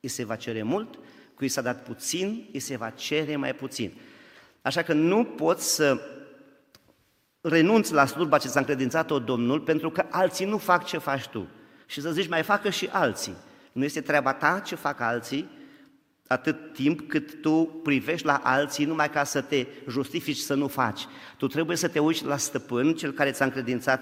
îi 0.00 0.08
se 0.08 0.24
va 0.24 0.36
cere 0.36 0.62
mult, 0.62 0.98
cui 1.34 1.48
s-a 1.48 1.60
dat 1.60 1.82
puțin, 1.82 2.48
îi 2.52 2.60
se 2.60 2.76
va 2.76 2.90
cere 2.90 3.36
mai 3.36 3.54
puțin. 3.54 3.92
Așa 4.62 4.82
că 4.82 4.92
nu 4.92 5.24
poți 5.24 5.74
să 5.74 6.00
renunți 7.40 7.92
la 7.92 8.06
slujba 8.06 8.38
ce 8.38 8.48
ți-a 8.48 8.60
încredințat-o 8.60 9.18
Domnul 9.18 9.60
pentru 9.60 9.90
că 9.90 10.06
alții 10.10 10.46
nu 10.46 10.58
fac 10.58 10.84
ce 10.84 10.98
faci 10.98 11.26
tu. 11.26 11.48
Și 11.90 12.00
să 12.00 12.12
zici, 12.12 12.28
mai 12.28 12.42
facă 12.42 12.70
și 12.70 12.88
alții. 12.92 13.34
Nu 13.72 13.84
este 13.84 14.00
treaba 14.00 14.32
ta 14.32 14.62
ce 14.64 14.74
fac 14.74 15.00
alții, 15.00 15.48
atât 16.26 16.72
timp 16.72 17.08
cât 17.08 17.40
tu 17.40 17.80
privești 17.82 18.26
la 18.26 18.40
alții 18.44 18.84
numai 18.84 19.10
ca 19.10 19.24
să 19.24 19.40
te 19.40 19.66
justifici 19.88 20.36
să 20.36 20.54
nu 20.54 20.68
faci. 20.68 21.00
Tu 21.36 21.46
trebuie 21.46 21.76
să 21.76 21.88
te 21.88 21.98
uiți 21.98 22.24
la 22.24 22.36
stăpân, 22.36 22.94
cel 22.94 23.12
care 23.12 23.30
ți-a 23.30 23.44
încredințat 23.44 24.00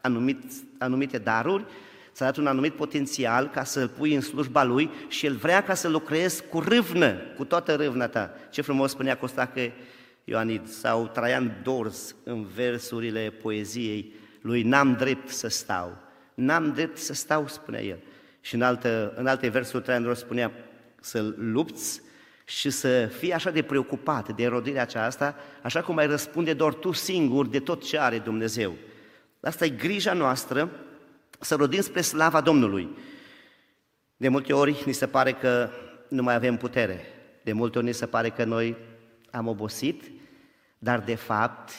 anumit, 0.00 0.42
anumite 0.78 1.18
daruri, 1.18 1.64
ți-a 2.12 2.24
dat 2.24 2.36
un 2.36 2.46
anumit 2.46 2.72
potențial 2.72 3.48
ca 3.48 3.64
să-l 3.64 3.88
pui 3.88 4.14
în 4.14 4.20
slujba 4.20 4.64
lui 4.64 4.90
și 5.08 5.26
el 5.26 5.36
vrea 5.36 5.62
ca 5.62 5.74
să 5.74 5.88
lucrezi 5.88 6.42
cu 6.50 6.60
râvnă, 6.60 7.12
cu 7.12 7.44
toată 7.44 7.74
râvna 7.74 8.08
ta. 8.08 8.30
Ce 8.50 8.62
frumos 8.62 8.90
spunea 8.90 9.16
Costache 9.16 9.72
Ioanid 10.24 10.68
sau 10.68 11.06
Traian 11.06 11.60
Dors 11.62 12.14
în 12.24 12.46
versurile 12.54 13.32
poeziei 13.42 14.12
lui 14.40 14.62
N-am 14.62 14.94
drept 14.94 15.28
să 15.28 15.48
stau. 15.48 16.07
N-am 16.38 16.72
drept 16.72 16.98
să 16.98 17.14
stau, 17.14 17.48
spunea 17.48 17.82
el. 17.82 17.98
Și 18.40 18.54
în, 18.54 18.62
altă, 18.62 19.12
în 19.16 19.26
alte 19.26 19.48
versuri 19.48 19.82
Traian 19.82 20.02
Dors 20.02 20.18
spunea 20.18 20.52
să 21.00 21.34
lupți 21.36 22.00
și 22.44 22.70
să 22.70 23.06
fii 23.06 23.32
așa 23.32 23.50
de 23.50 23.62
preocupat 23.62 24.34
de 24.34 24.42
erodirea 24.42 24.82
aceasta, 24.82 25.36
așa 25.62 25.82
cum 25.82 25.96
ai 25.96 26.06
răspunde 26.06 26.52
doar 26.52 26.74
tu 26.74 26.92
singur 26.92 27.46
de 27.46 27.60
tot 27.60 27.84
ce 27.84 27.98
are 27.98 28.18
Dumnezeu. 28.18 28.74
Asta 29.40 29.64
e 29.64 29.68
grija 29.68 30.12
noastră, 30.12 30.70
să 31.40 31.54
rodim 31.54 31.80
spre 31.80 32.00
slava 32.00 32.40
Domnului. 32.40 32.88
De 34.16 34.28
multe 34.28 34.52
ori 34.52 34.82
ni 34.86 34.92
se 34.92 35.06
pare 35.06 35.32
că 35.32 35.70
nu 36.08 36.22
mai 36.22 36.34
avem 36.34 36.56
putere. 36.56 37.00
De 37.42 37.52
multe 37.52 37.78
ori 37.78 37.86
ni 37.86 37.94
se 37.94 38.06
pare 38.06 38.30
că 38.30 38.44
noi 38.44 38.76
am 39.30 39.46
obosit, 39.46 40.10
dar 40.78 41.00
de 41.00 41.14
fapt 41.14 41.70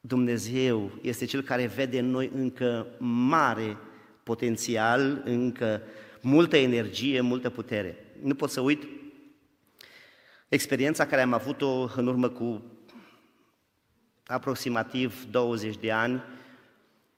Dumnezeu 0.00 0.90
este 1.02 1.24
Cel 1.24 1.42
care 1.42 1.66
vede 1.66 1.98
în 1.98 2.10
noi 2.10 2.30
încă 2.34 2.86
mare 2.98 3.76
potențial, 4.22 5.22
încă 5.24 5.82
multă 6.20 6.56
energie, 6.56 7.20
multă 7.20 7.50
putere. 7.50 8.04
Nu 8.22 8.34
pot 8.34 8.50
să 8.50 8.60
uit 8.60 8.82
experiența 10.48 11.06
care 11.06 11.22
am 11.22 11.32
avut-o 11.32 11.88
în 11.96 12.06
urmă 12.06 12.28
cu 12.28 12.62
aproximativ 14.26 15.24
20 15.30 15.76
de 15.76 15.92
ani, 15.92 16.22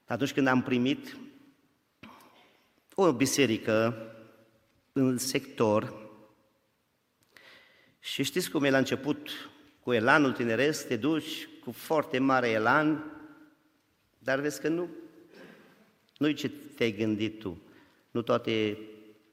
atunci 0.05 0.33
când 0.33 0.47
am 0.47 0.61
primit 0.61 1.17
o 2.95 3.13
biserică 3.13 3.95
în 4.91 5.17
sector 5.17 5.93
și 7.99 8.23
știți 8.23 8.51
cum 8.51 8.63
e 8.63 8.69
la 8.69 8.77
început, 8.77 9.29
cu 9.79 9.93
elanul 9.93 10.31
tineresc, 10.31 10.87
te 10.87 10.95
duci 10.95 11.47
cu 11.63 11.71
foarte 11.71 12.19
mare 12.19 12.49
elan, 12.49 13.03
dar 14.19 14.39
vezi 14.39 14.61
că 14.61 14.67
nu, 14.67 14.89
nu 16.17 16.31
ce 16.31 16.49
te-ai 16.49 16.91
gândit 16.91 17.39
tu. 17.39 17.61
Nu 18.11 18.21
toate 18.21 18.77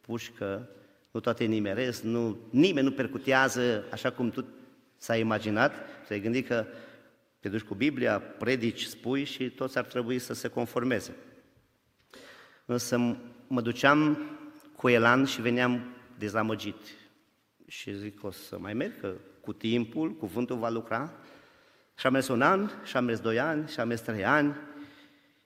pușcă, 0.01 0.69
nu 1.11 1.21
toate 1.21 1.45
nimeresc, 1.45 2.03
nu, 2.03 2.39
nimeni 2.51 2.87
nu 2.87 2.93
percutează 2.93 3.85
așa 3.91 4.11
cum 4.11 4.31
tu 4.31 4.45
s-ai 4.97 5.21
imaginat. 5.21 5.73
Ți-ai 6.07 6.21
gândit 6.21 6.47
că 6.47 6.67
te 7.41 7.49
duci 7.49 7.63
cu 7.63 7.75
Biblia, 7.75 8.21
predici, 8.21 8.83
spui 8.83 9.25
și 9.25 9.51
toți 9.51 9.79
ar 9.79 9.85
trebui 9.85 10.19
să 10.19 10.35
se 10.35 10.49
conformeze. 10.49 11.15
Însă 12.65 13.17
mă 13.47 13.61
duceam 13.61 14.19
cu 14.77 14.89
elan 14.89 15.25
și 15.25 15.41
veneam 15.41 15.95
dezamăgit. 16.19 16.77
Și 17.67 17.97
zic, 17.97 18.25
o 18.25 18.31
să 18.31 18.59
mai 18.59 18.75
merg, 18.75 19.01
că 19.01 19.15
cu 19.41 19.53
timpul 19.53 20.15
cuvântul 20.15 20.57
va 20.57 20.69
lucra. 20.69 21.13
Și 21.99 22.07
am 22.07 22.13
mers 22.13 22.29
un 22.29 22.43
an, 22.43 22.71
și 22.85 22.97
am 22.97 23.05
mers 23.05 23.21
doi 23.21 23.39
ani, 23.39 23.69
și 23.69 23.81
am 23.81 23.89
mers 23.89 24.01
trei 24.01 24.25
ani. 24.25 24.57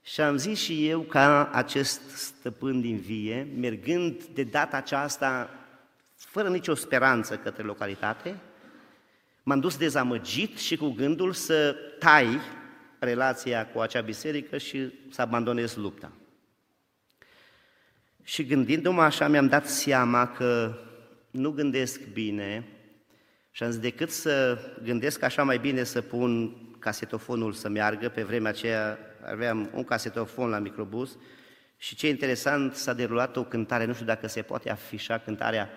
Și 0.07 0.21
am 0.21 0.37
zis 0.37 0.59
și 0.59 0.89
eu 0.89 1.01
ca 1.01 1.51
acest 1.53 2.01
stăpân 2.11 2.81
din 2.81 2.97
vie, 2.97 3.49
mergând 3.57 4.25
de 4.25 4.43
data 4.43 4.77
aceasta 4.77 5.51
fără 6.17 6.49
nicio 6.49 6.75
speranță 6.75 7.37
către 7.37 7.63
localitate, 7.63 8.37
m-am 9.43 9.61
dus 9.61 9.77
dezamăgit 9.77 10.59
și 10.59 10.77
cu 10.77 10.89
gândul 10.89 11.33
să 11.33 11.77
tai 11.99 12.41
relația 12.99 13.67
cu 13.67 13.79
acea 13.79 14.01
biserică 14.01 14.59
și 14.59 14.93
să 15.11 15.21
abandonez 15.21 15.75
lupta. 15.75 16.13
Și 18.23 18.47
gândindu-mă 18.47 19.03
așa, 19.03 19.29
mi-am 19.29 19.49
dat 19.49 19.67
seama 19.67 20.29
că 20.29 20.79
nu 21.31 21.51
gândesc 21.51 22.01
bine 22.07 22.69
și 23.51 23.63
am 23.63 23.71
zis, 23.71 23.81
decât 23.81 24.11
să 24.11 24.59
gândesc 24.83 25.23
așa 25.23 25.43
mai 25.43 25.59
bine 25.59 25.85
să 25.85 26.03
pun 26.03 26.57
casetofonul 26.79 27.53
să 27.53 27.69
meargă, 27.69 28.09
pe 28.09 28.23
vremea 28.23 28.51
aceea 28.51 28.99
aveam 29.27 29.71
un 29.73 29.85
casetofon 29.85 30.49
la 30.49 30.59
microbus 30.59 31.19
și 31.77 31.95
ce 31.95 32.09
interesant, 32.09 32.75
s-a 32.75 32.93
derulat 32.93 33.37
o 33.37 33.45
cântare, 33.45 33.85
nu 33.85 33.93
știu 33.93 34.07
dacă 34.07 34.27
se 34.27 34.43
poate 34.43 34.71
afișa 34.71 35.19
cântarea, 35.19 35.71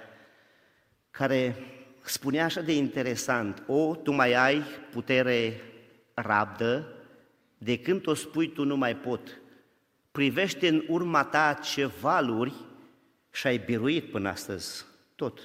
care 1.11 1.55
spunea 2.01 2.45
așa 2.45 2.61
de 2.61 2.75
interesant, 2.75 3.63
o, 3.67 3.95
tu 3.95 4.11
mai 4.11 4.33
ai 4.33 4.63
putere 4.91 5.61
rabdă, 6.13 6.93
de 7.57 7.79
când 7.79 8.07
o 8.07 8.13
spui 8.13 8.49
tu 8.49 8.63
nu 8.63 8.75
mai 8.75 8.95
pot, 8.95 9.41
privește 10.11 10.67
în 10.67 10.83
urma 10.87 11.23
ta 11.23 11.59
ce 11.61 11.85
valuri 11.85 12.53
și 13.31 13.47
ai 13.47 13.57
biruit 13.57 14.11
până 14.11 14.29
astăzi 14.29 14.85
tot. 15.15 15.39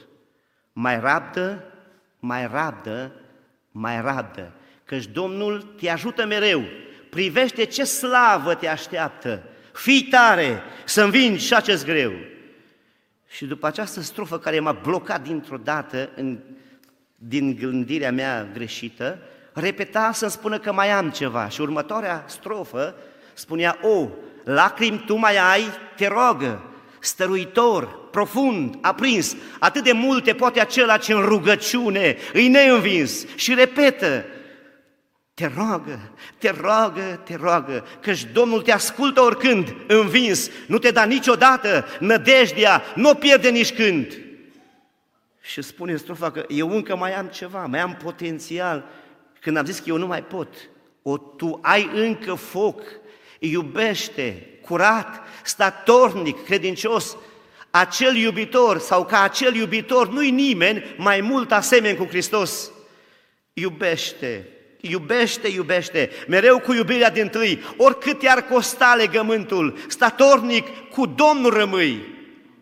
Mai 0.73 1.01
rabdă, 1.01 1.65
mai 2.19 2.47
rabdă, 2.47 3.13
mai 3.71 4.01
rabdă, 4.01 4.53
căci 4.85 5.07
Domnul 5.07 5.63
te 5.63 5.91
ajută 5.91 6.27
mereu. 6.27 6.63
Privește 7.15 7.65
ce 7.65 7.85
slavă 7.85 8.55
te 8.55 8.69
așteaptă. 8.69 9.43
Fii 9.73 10.03
tare 10.03 10.63
să 10.85 11.03
învingi 11.03 11.47
și 11.47 11.55
acest 11.55 11.85
greu. 11.85 12.13
Și 13.29 13.45
după 13.45 13.67
această 13.67 14.01
strofă 14.01 14.39
care 14.39 14.61
m-a 14.61 14.73
blocat 14.73 15.23
dintr-o 15.23 15.57
dată 15.57 16.11
în, 16.17 16.39
din 17.15 17.57
gândirea 17.57 18.13
mea 18.13 18.49
greșită, 18.53 19.19
repeta 19.53 20.11
să-mi 20.13 20.31
spună 20.31 20.59
că 20.59 20.73
mai 20.73 20.91
am 20.91 21.11
ceva. 21.11 21.49
Și 21.49 21.61
următoarea 21.61 22.25
strofă 22.27 22.95
spunea, 23.35 23.79
o, 23.83 24.09
lacrimi 24.45 25.05
tu 25.07 25.17
mai 25.17 25.37
ai, 25.37 25.65
te 25.97 26.07
rogă, 26.07 26.63
stăruitor, 27.01 28.09
profund, 28.11 28.79
aprins, 28.81 29.37
atât 29.59 29.85
de 29.85 29.93
multe 29.93 30.33
poate 30.33 30.61
acela 30.61 30.97
ce 30.97 31.13
în 31.13 31.21
rugăciune 31.21 32.17
îi 32.33 32.49
neînvins 32.49 33.27
și 33.37 33.55
repetă, 33.55 34.25
te 35.35 35.47
roagă, 35.57 36.13
te 36.39 36.51
roagă, 36.51 37.21
te 37.25 37.35
roagă, 37.35 37.87
căci 38.01 38.25
Domnul 38.25 38.63
te 38.63 38.73
ascultă 38.73 39.21
oricând, 39.21 39.77
învins, 39.87 40.51
nu 40.67 40.79
te 40.79 40.91
da 40.91 41.05
niciodată 41.05 41.87
nădejdea, 42.01 42.83
nu 42.95 43.11
o 43.11 43.15
pierde 43.15 43.49
nici 43.49 43.75
când. 43.75 44.19
Și 45.41 45.63
spune 45.63 45.97
strofa 45.97 46.31
că 46.31 46.45
eu 46.49 46.71
încă 46.71 46.97
mai 46.97 47.15
am 47.15 47.27
ceva, 47.27 47.67
mai 47.67 47.81
am 47.81 47.95
potențial. 48.03 48.85
Când 49.41 49.57
am 49.57 49.65
zis 49.65 49.79
că 49.79 49.85
eu 49.87 49.97
nu 49.97 50.07
mai 50.07 50.23
pot, 50.23 50.49
o, 51.03 51.17
tu 51.17 51.59
ai 51.63 51.91
încă 51.95 52.35
foc, 52.35 52.83
iubește, 53.39 54.49
curat, 54.61 55.23
statornic, 55.43 56.45
credincios, 56.45 57.17
acel 57.71 58.17
iubitor 58.17 58.79
sau 58.79 59.05
ca 59.05 59.23
acel 59.23 59.55
iubitor 59.55 60.09
nu-i 60.09 60.31
nimeni 60.31 60.95
mai 60.97 61.21
mult 61.21 61.53
asemeni 61.53 61.97
cu 61.97 62.05
Hristos. 62.05 62.71
Iubește, 63.53 64.49
iubește, 64.89 65.49
iubește, 65.49 66.11
mereu 66.29 66.59
cu 66.59 66.73
iubirea 66.73 67.11
din 67.11 67.29
tâi, 67.29 67.61
oricât 67.77 68.23
i-ar 68.23 68.43
costa 68.43 68.95
legământul, 68.95 69.77
statornic, 69.89 70.67
cu 70.91 71.07
Domnul 71.07 71.53
rămâi. 71.53 72.13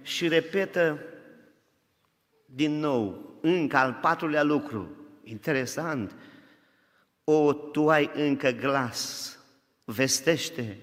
Și 0.02 0.28
repetă 0.28 0.98
din 2.44 2.78
nou, 2.78 3.36
încă 3.40 3.76
al 3.76 3.98
patrulea 4.00 4.42
lucru, 4.42 4.96
interesant, 5.24 6.12
o, 7.24 7.52
tu 7.52 7.88
ai 7.88 8.10
încă 8.14 8.50
glas, 8.50 9.36
vestește 9.84 10.78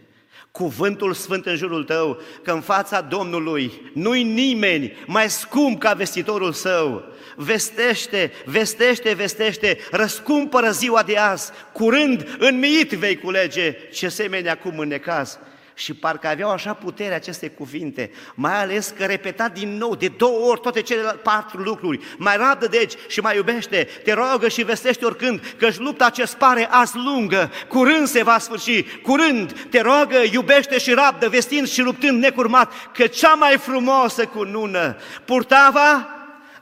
cuvântul 0.59 1.13
sfânt 1.13 1.45
în 1.45 1.55
jurul 1.55 1.83
tău, 1.83 2.21
că 2.43 2.51
în 2.51 2.61
fața 2.61 3.01
Domnului 3.01 3.91
nu-i 3.93 4.23
nimeni 4.23 4.97
mai 5.05 5.29
scump 5.29 5.79
ca 5.79 5.93
vestitorul 5.93 6.51
său. 6.51 7.03
Vestește, 7.35 8.31
vestește, 8.45 9.13
vestește, 9.13 9.77
răscumpără 9.91 10.69
ziua 10.69 11.03
de 11.03 11.17
azi, 11.17 11.51
curând 11.71 12.35
în 12.39 12.59
miit 12.59 12.91
vei 12.91 13.17
culege 13.17 13.75
ce 13.91 14.09
semeni 14.09 14.49
acum 14.49 14.79
în 14.79 14.87
necaz. 14.87 15.39
Și 15.79 15.93
parcă 15.93 16.27
aveau 16.27 16.51
așa 16.51 16.74
putere 16.74 17.13
aceste 17.13 17.50
cuvinte, 17.50 18.12
mai 18.36 18.62
ales 18.62 18.93
că 18.98 19.05
repeta 19.05 19.50
din 19.50 19.77
nou, 19.77 19.95
de 19.95 20.07
două 20.07 20.50
ori, 20.50 20.62
toate 20.62 20.81
cele 20.81 21.01
patru 21.01 21.62
lucruri. 21.62 22.00
Mai 22.17 22.38
rabdă 22.38 22.67
deci 22.67 22.93
și 23.07 23.19
mai 23.19 23.36
iubește, 23.36 23.88
te 24.03 24.13
rogă 24.13 24.48
și 24.48 24.63
vestește 24.63 25.05
oricând, 25.05 25.55
că 25.57 25.69
lupta 25.77 26.09
ce 26.09 26.24
pare 26.38 26.67
azi 26.69 26.95
lungă, 26.95 27.51
curând 27.67 28.07
se 28.07 28.24
va 28.24 28.38
sfârși, 28.38 28.83
curând 28.83 29.67
te 29.69 29.81
rogă, 29.81 30.17
iubește 30.31 30.77
și 30.77 30.93
rabdă, 30.93 31.29
vestind 31.29 31.67
și 31.67 31.81
luptând 31.81 32.21
necurmat, 32.21 32.74
că 32.93 33.07
cea 33.07 33.33
mai 33.33 33.57
frumoasă 33.57 34.25
cunună 34.25 34.98
purtava 35.25 36.07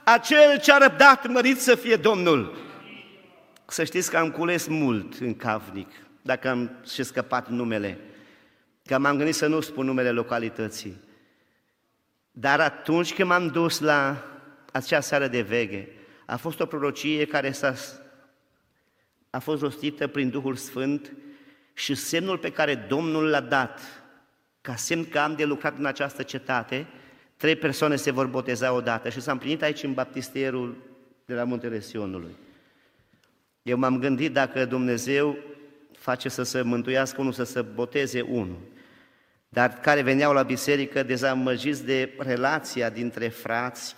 acel 0.04 0.60
ce 0.62 0.72
a 0.72 0.78
răbdat 0.78 1.26
mărit 1.26 1.60
să 1.60 1.74
fie 1.74 1.96
Domnul. 1.96 2.66
Să 3.66 3.84
știți 3.84 4.10
că 4.10 4.16
am 4.16 4.30
cules 4.30 4.66
mult 4.66 5.14
în 5.20 5.36
Cavnic, 5.36 5.88
dacă 6.22 6.48
am 6.48 6.70
și 6.92 7.02
scăpat 7.02 7.48
numele, 7.48 7.98
că 8.88 8.98
m-am 8.98 9.16
gândit 9.16 9.34
să 9.34 9.46
nu 9.46 9.60
spun 9.60 9.86
numele 9.86 10.10
localității. 10.10 10.96
Dar 12.30 12.60
atunci 12.60 13.14
când 13.14 13.28
m-am 13.28 13.48
dus 13.48 13.80
la 13.80 14.24
acea 14.72 15.00
seară 15.00 15.26
de 15.26 15.40
veghe, 15.40 15.88
a 16.26 16.36
fost 16.36 16.60
o 16.60 16.66
prorocie 16.66 17.26
care 17.26 17.50
s-a, 17.50 17.74
a 19.30 19.38
fost 19.38 19.62
rostită 19.62 20.06
prin 20.06 20.30
Duhul 20.30 20.56
Sfânt 20.56 21.12
și 21.72 21.94
semnul 21.94 22.38
pe 22.38 22.52
care 22.52 22.74
Domnul 22.74 23.28
l-a 23.28 23.40
dat, 23.40 23.80
ca 24.60 24.74
semn 24.74 25.08
că 25.08 25.18
am 25.18 25.34
de 25.34 25.44
lucrat 25.44 25.78
în 25.78 25.86
această 25.86 26.22
cetate, 26.22 26.86
trei 27.36 27.56
persoane 27.56 27.96
se 27.96 28.10
vor 28.10 28.26
boteza 28.26 28.72
odată 28.72 29.08
și 29.08 29.20
s-a 29.20 29.32
împlinit 29.32 29.62
aici 29.62 29.82
în 29.82 29.94
baptistierul 29.94 30.76
de 31.24 31.34
la 31.34 31.44
Muntele 31.44 31.80
Sionului. 31.80 32.36
Eu 33.62 33.78
m-am 33.78 33.98
gândit 33.98 34.32
dacă 34.32 34.64
Dumnezeu 34.64 35.36
face 35.92 36.28
să 36.28 36.42
se 36.42 36.62
mântuiască 36.62 37.20
unul, 37.20 37.32
să 37.32 37.44
se 37.44 37.62
boteze 37.62 38.20
unul, 38.20 38.58
dar 39.48 39.72
care 39.80 40.02
veneau 40.02 40.32
la 40.32 40.42
biserică 40.42 41.02
dezamăgiți 41.02 41.84
de 41.84 42.14
relația 42.18 42.90
dintre 42.90 43.28
frați, 43.28 43.96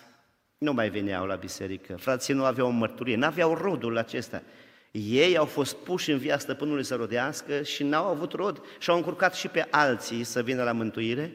nu 0.59 0.73
mai 0.73 0.90
veneau 0.90 1.26
la 1.26 1.35
biserică. 1.35 1.97
Frații 1.97 2.35
nu 2.35 2.45
aveau 2.45 2.66
o 2.66 2.71
mărturie, 2.71 3.16
nu 3.16 3.26
aveau 3.26 3.54
rodul 3.54 3.97
acesta. 3.97 4.42
Ei 4.90 5.37
au 5.37 5.45
fost 5.45 5.76
puși 5.76 6.11
în 6.11 6.19
via 6.19 6.38
stăpânului 6.38 6.85
să 6.85 6.95
rodească 6.95 7.62
și 7.62 7.83
n-au 7.83 8.07
avut 8.07 8.33
rod 8.33 8.62
și 8.78 8.90
au 8.90 8.97
încurcat 8.97 9.35
și 9.35 9.49
pe 9.49 9.66
alții 9.71 10.25
să 10.25 10.42
vină 10.42 10.62
la 10.62 10.73
mântuire. 10.73 11.33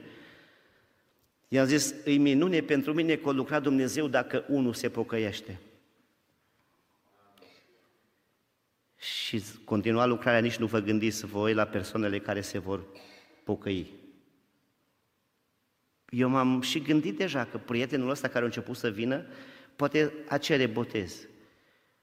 I-am 1.48 1.66
zis, 1.66 1.94
îi 2.06 2.18
minune 2.18 2.62
pentru 2.62 2.94
mine 2.94 3.16
că 3.16 3.30
a 3.30 3.32
lucrat 3.32 3.62
Dumnezeu 3.62 4.08
dacă 4.08 4.46
unul 4.48 4.74
se 4.74 4.90
pocăiește. 4.90 5.60
și 9.06 9.44
continua 9.64 10.06
lucrarea, 10.06 10.40
nici 10.40 10.56
nu 10.56 10.66
vă 10.66 10.80
gândiți 10.80 11.26
voi 11.26 11.54
la 11.54 11.66
persoanele 11.66 12.20
care 12.20 12.42
se 12.42 12.60
vor 12.60 12.86
pocăi. 13.44 13.94
Eu 16.10 16.30
m-am 16.30 16.62
și 16.62 16.82
gândit 16.82 17.18
deja 17.18 17.48
că 17.52 17.58
prietenul 17.58 18.10
ăsta 18.10 18.28
care 18.28 18.44
a 18.44 18.46
început 18.46 18.76
să 18.76 18.90
vină, 18.90 19.26
poate 19.76 20.14
a 20.28 20.38
cere 20.38 20.66
botez. 20.66 21.28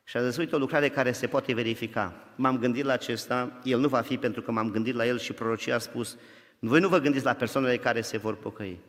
Și 0.04 0.16
a 0.16 0.28
zis, 0.28 0.36
uite, 0.36 0.54
o 0.54 0.58
lucrare 0.58 0.88
care 0.88 1.12
se 1.12 1.26
poate 1.26 1.54
verifica. 1.54 2.14
M-am 2.36 2.58
gândit 2.58 2.84
la 2.84 2.92
acesta, 2.92 3.60
el 3.64 3.80
nu 3.80 3.88
va 3.88 4.00
fi 4.00 4.16
pentru 4.16 4.42
că 4.42 4.50
m-am 4.50 4.70
gândit 4.70 4.94
la 4.94 5.06
el 5.06 5.18
și 5.18 5.32
prorocia 5.32 5.74
a 5.74 5.78
spus, 5.78 6.16
voi 6.58 6.80
nu 6.80 6.88
vă 6.88 6.98
gândiți 6.98 7.24
la 7.24 7.32
persoanele 7.32 7.76
care 7.76 8.00
se 8.00 8.16
vor 8.16 8.36
pocăi. 8.36 8.80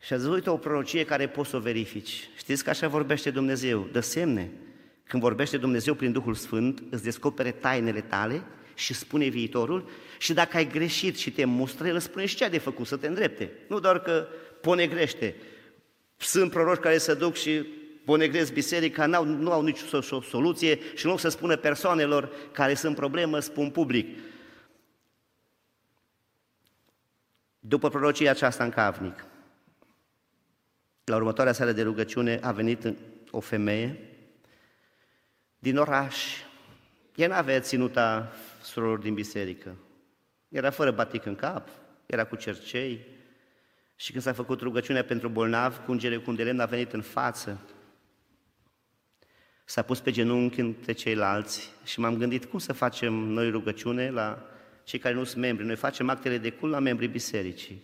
Și 0.00 0.12
a 0.12 0.16
zis, 0.16 0.28
uite, 0.28 0.50
o 0.50 0.56
prorocie 0.56 1.04
care 1.04 1.28
poți 1.28 1.50
să 1.50 1.56
o 1.56 1.60
verifici. 1.60 2.28
Știți 2.36 2.64
că 2.64 2.70
așa 2.70 2.88
vorbește 2.88 3.30
Dumnezeu, 3.30 3.88
dă 3.92 4.00
semne. 4.00 4.50
Când 5.04 5.22
vorbește 5.22 5.56
Dumnezeu 5.56 5.94
prin 5.94 6.12
Duhul 6.12 6.34
Sfânt, 6.34 6.82
îți 6.90 7.02
descopere 7.02 7.50
tainele 7.50 8.00
tale 8.00 8.42
și 8.80 8.94
spune 8.94 9.28
viitorul 9.28 9.90
și 10.18 10.32
dacă 10.32 10.56
ai 10.56 10.66
greșit 10.66 11.16
și 11.16 11.32
te 11.32 11.44
mustră, 11.44 11.86
El 11.86 11.98
spune 11.98 12.26
și 12.26 12.36
ce 12.36 12.44
ai 12.44 12.50
de 12.50 12.58
făcut, 12.58 12.86
să 12.86 12.96
te 12.96 13.06
îndrepte. 13.06 13.52
Nu 13.68 13.80
doar 13.80 14.00
că 14.02 14.26
ponegrește. 14.60 15.36
Sunt 16.16 16.50
proroși 16.50 16.80
care 16.80 16.98
se 16.98 17.14
duc 17.14 17.34
și 17.34 17.66
ponegresc 18.04 18.52
biserica, 18.52 19.06
n-au, 19.06 19.24
nu 19.24 19.52
au 19.52 19.62
nicio 19.62 20.00
soluție 20.20 20.78
și 20.94 21.04
în 21.04 21.10
loc 21.10 21.20
să 21.20 21.28
spună 21.28 21.56
persoanelor 21.56 22.32
care 22.52 22.74
sunt 22.74 22.96
problemă, 22.96 23.40
spun 23.40 23.70
public. 23.70 24.18
După 27.58 27.88
prorocia 27.88 28.30
aceasta 28.30 28.64
în 28.64 28.70
Cavnic, 28.70 29.24
la 31.04 31.16
următoarea 31.16 31.52
seară 31.52 31.72
de 31.72 31.82
rugăciune 31.82 32.38
a 32.42 32.52
venit 32.52 32.94
o 33.30 33.40
femeie 33.40 33.98
din 35.58 35.76
oraș. 35.76 36.16
El 37.14 37.28
nu 37.28 37.34
avea 37.34 37.60
ținuta 37.60 38.32
surorilor 38.62 38.98
din 38.98 39.14
biserică. 39.14 39.76
Era 40.48 40.70
fără 40.70 40.90
batic 40.90 41.24
în 41.24 41.36
cap, 41.36 41.68
era 42.06 42.24
cu 42.24 42.36
cercei. 42.36 43.06
Și 43.96 44.10
când 44.10 44.22
s-a 44.22 44.32
făcut 44.32 44.60
rugăciunea 44.60 45.04
pentru 45.04 45.28
bolnav, 45.28 45.76
cu 45.76 45.90
ungere 45.90 46.16
cu 46.16 46.30
un 46.30 46.36
de 46.36 46.42
lemn 46.42 46.60
a 46.60 46.64
venit 46.64 46.92
în 46.92 47.02
față. 47.02 47.60
S-a 49.64 49.82
pus 49.82 50.00
pe 50.00 50.10
genunchi 50.10 50.60
între 50.60 50.92
ceilalți 50.92 51.70
și 51.84 52.00
m-am 52.00 52.16
gândit 52.16 52.44
cum 52.44 52.58
să 52.58 52.72
facem 52.72 53.12
noi 53.12 53.50
rugăciune 53.50 54.10
la 54.10 54.46
cei 54.84 54.98
care 54.98 55.14
nu 55.14 55.24
sunt 55.24 55.40
membri. 55.40 55.64
Noi 55.64 55.76
facem 55.76 56.08
actele 56.08 56.38
de 56.38 56.50
cult 56.50 56.72
la 56.72 56.78
membrii 56.78 57.08
bisericii. 57.08 57.82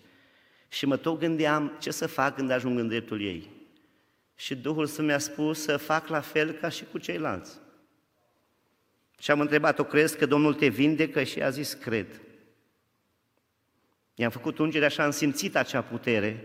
Și 0.69 0.87
mă 0.87 0.97
tot 0.97 1.19
gândeam 1.19 1.77
ce 1.81 1.91
să 1.91 2.07
fac 2.07 2.35
când 2.35 2.51
ajung 2.51 2.79
în 2.79 2.89
dreptul 2.89 3.23
ei. 3.23 3.51
Și 4.35 4.57
Duhul 4.57 4.87
să 4.87 5.03
mi-a 5.03 5.19
spus 5.19 5.63
să 5.63 5.77
fac 5.77 6.09
la 6.09 6.21
fel 6.21 6.53
ca 6.53 6.69
și 6.69 6.85
cu 6.85 6.99
ceilalți. 6.99 7.59
Și 9.19 9.31
am 9.31 9.41
întrebat-o, 9.41 9.85
crezi 9.85 10.17
că 10.17 10.27
Domnul 10.27 10.55
te 10.55 10.67
vindecă? 10.67 11.23
Și 11.23 11.43
a 11.43 11.51
zis, 11.51 11.73
cred. 11.73 12.21
I-am 14.15 14.31
făcut 14.31 14.59
ungere 14.59 14.85
așa, 14.85 15.05
am 15.05 15.11
simțit 15.11 15.57
acea 15.57 15.83
putere, 15.83 16.45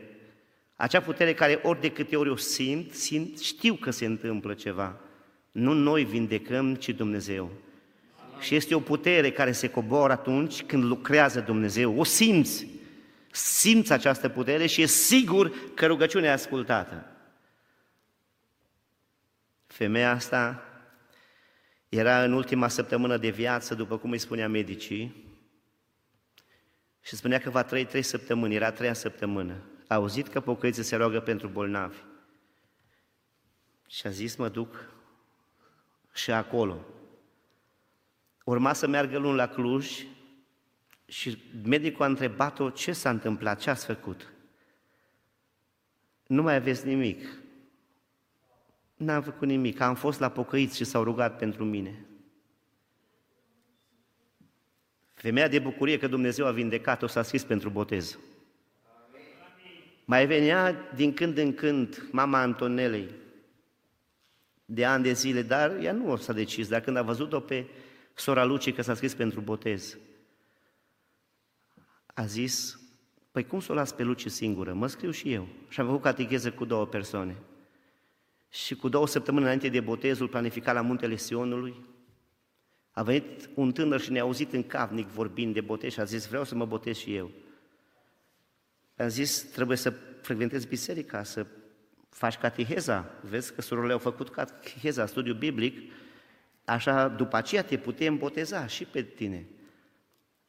acea 0.75 1.01
putere 1.01 1.33
care 1.33 1.59
ori 1.63 1.81
de 1.81 1.91
câte 1.91 2.15
ori 2.15 2.29
o 2.29 2.35
simt, 2.35 2.93
simt, 2.93 3.39
știu 3.39 3.73
că 3.73 3.91
se 3.91 4.05
întâmplă 4.05 4.53
ceva. 4.53 4.99
Nu 5.51 5.73
noi 5.73 6.03
vindecăm, 6.03 6.75
ci 6.75 6.89
Dumnezeu. 6.89 7.51
Și 8.39 8.55
este 8.55 8.75
o 8.75 8.79
putere 8.79 9.31
care 9.31 9.51
se 9.51 9.69
coboară 9.69 10.13
atunci 10.13 10.63
când 10.63 10.83
lucrează 10.83 11.39
Dumnezeu. 11.39 11.99
O 11.99 12.03
simți. 12.03 12.67
Simți 13.31 13.91
această 13.91 14.29
putere 14.29 14.65
și 14.65 14.81
e 14.81 14.85
sigur 14.85 15.53
că 15.73 15.85
rugăciunea 15.85 16.29
e 16.29 16.33
ascultată. 16.33 17.05
Femeia 19.67 20.11
asta 20.11 20.70
era 21.91 22.23
în 22.23 22.33
ultima 22.33 22.67
săptămână 22.67 23.17
de 23.17 23.29
viață, 23.29 23.75
după 23.75 23.97
cum 23.97 24.11
îi 24.11 24.17
spunea 24.17 24.47
medicii, 24.47 25.29
și 27.01 27.15
spunea 27.15 27.39
că 27.39 27.49
va 27.49 27.63
trăi 27.63 27.85
trei 27.85 28.01
săptămâni, 28.01 28.55
era 28.55 28.71
treia 28.71 28.93
săptămână. 28.93 29.61
A 29.87 29.95
auzit 29.95 30.27
că 30.27 30.41
pocăiții 30.41 30.83
se 30.83 30.95
roagă 30.95 31.19
pentru 31.19 31.47
bolnavi. 31.47 31.97
Și 33.87 34.07
a 34.07 34.09
zis, 34.09 34.35
mă 34.35 34.49
duc 34.49 34.89
și 36.13 36.31
acolo. 36.31 36.85
Urma 38.43 38.73
să 38.73 38.87
meargă 38.87 39.17
luni 39.17 39.35
la 39.35 39.47
Cluj 39.47 40.05
și 41.05 41.37
medicul 41.63 42.03
a 42.03 42.07
întrebat-o 42.07 42.69
ce 42.69 42.93
s-a 42.93 43.09
întâmplat, 43.09 43.59
ce 43.59 43.69
ați 43.69 43.85
făcut. 43.85 44.33
Nu 46.27 46.41
mai 46.41 46.55
aveți 46.55 46.85
nimic. 46.85 47.39
N-am 49.01 49.21
făcut 49.21 49.47
nimic, 49.47 49.79
am 49.79 49.95
fost 49.95 50.19
la 50.19 50.29
pocăiți 50.29 50.75
și 50.75 50.83
s-au 50.83 51.03
rugat 51.03 51.37
pentru 51.37 51.63
mine. 51.63 52.05
Femeia 55.13 55.47
de 55.47 55.59
bucurie 55.59 55.97
că 55.97 56.07
Dumnezeu 56.07 56.45
a 56.45 56.51
vindecat-o 56.51 57.07
s-a 57.07 57.23
scris 57.23 57.43
pentru 57.43 57.69
botez. 57.69 58.19
Mai 60.05 60.27
venea 60.27 60.75
din 60.95 61.13
când 61.13 61.37
în 61.37 61.53
când 61.53 62.07
mama 62.11 62.41
Antonelei, 62.41 63.09
de 64.65 64.85
ani 64.85 65.03
de 65.03 65.13
zile, 65.13 65.41
dar 65.41 65.77
ea 65.79 65.91
nu 65.91 66.15
s-a 66.15 66.33
decis, 66.33 66.67
dar 66.67 66.81
când 66.81 66.97
a 66.97 67.01
văzut-o 67.01 67.39
pe 67.39 67.65
sora 68.13 68.43
Lucie 68.43 68.73
că 68.73 68.81
s-a 68.81 68.95
scris 68.95 69.13
pentru 69.13 69.41
botez, 69.41 69.97
a 72.05 72.25
zis, 72.25 72.79
păi 73.31 73.45
cum 73.45 73.59
să 73.59 73.71
o 73.71 73.75
las 73.75 73.91
pe 73.91 74.03
Lucie 74.03 74.29
singură? 74.29 74.73
Mă 74.73 74.87
scriu 74.87 75.11
și 75.11 75.33
eu. 75.33 75.47
Și 75.69 75.79
am 75.79 75.85
făcut 75.85 76.01
catecheză 76.01 76.51
cu 76.51 76.65
două 76.65 76.85
persoane. 76.85 77.35
Și 78.51 78.75
cu 78.75 78.89
două 78.89 79.07
săptămâni 79.07 79.43
înainte 79.43 79.69
de 79.69 79.79
botezul 79.79 80.27
planificat 80.27 80.73
la 80.73 80.81
muntele 80.81 81.15
Sionului, 81.15 81.85
a 82.91 83.03
venit 83.03 83.49
un 83.53 83.71
tânăr 83.71 84.01
și 84.01 84.11
ne-a 84.11 84.21
auzit 84.21 84.53
în 84.53 84.63
cavnic 84.63 85.07
vorbind 85.07 85.53
de 85.53 85.61
botez 85.61 85.91
și 85.91 85.99
a 85.99 86.03
zis, 86.03 86.27
vreau 86.27 86.43
să 86.43 86.55
mă 86.55 86.65
botez 86.65 86.97
și 86.97 87.15
eu. 87.15 87.31
Am 88.97 89.07
zis, 89.07 89.41
trebuie 89.41 89.77
să 89.77 89.93
frecventezi 90.21 90.67
biserica, 90.67 91.23
să 91.23 91.45
faci 92.09 92.37
cateheza. 92.37 93.11
Vezi 93.21 93.53
că 93.53 93.61
surorile 93.61 93.93
au 93.93 93.99
făcut 93.99 94.29
cateheza, 94.29 95.05
studiu 95.05 95.33
biblic, 95.33 95.91
așa 96.65 97.07
după 97.07 97.35
aceea 97.35 97.63
te 97.63 97.77
putem 97.77 98.17
boteza 98.17 98.67
și 98.67 98.85
pe 98.85 99.01
tine. 99.01 99.47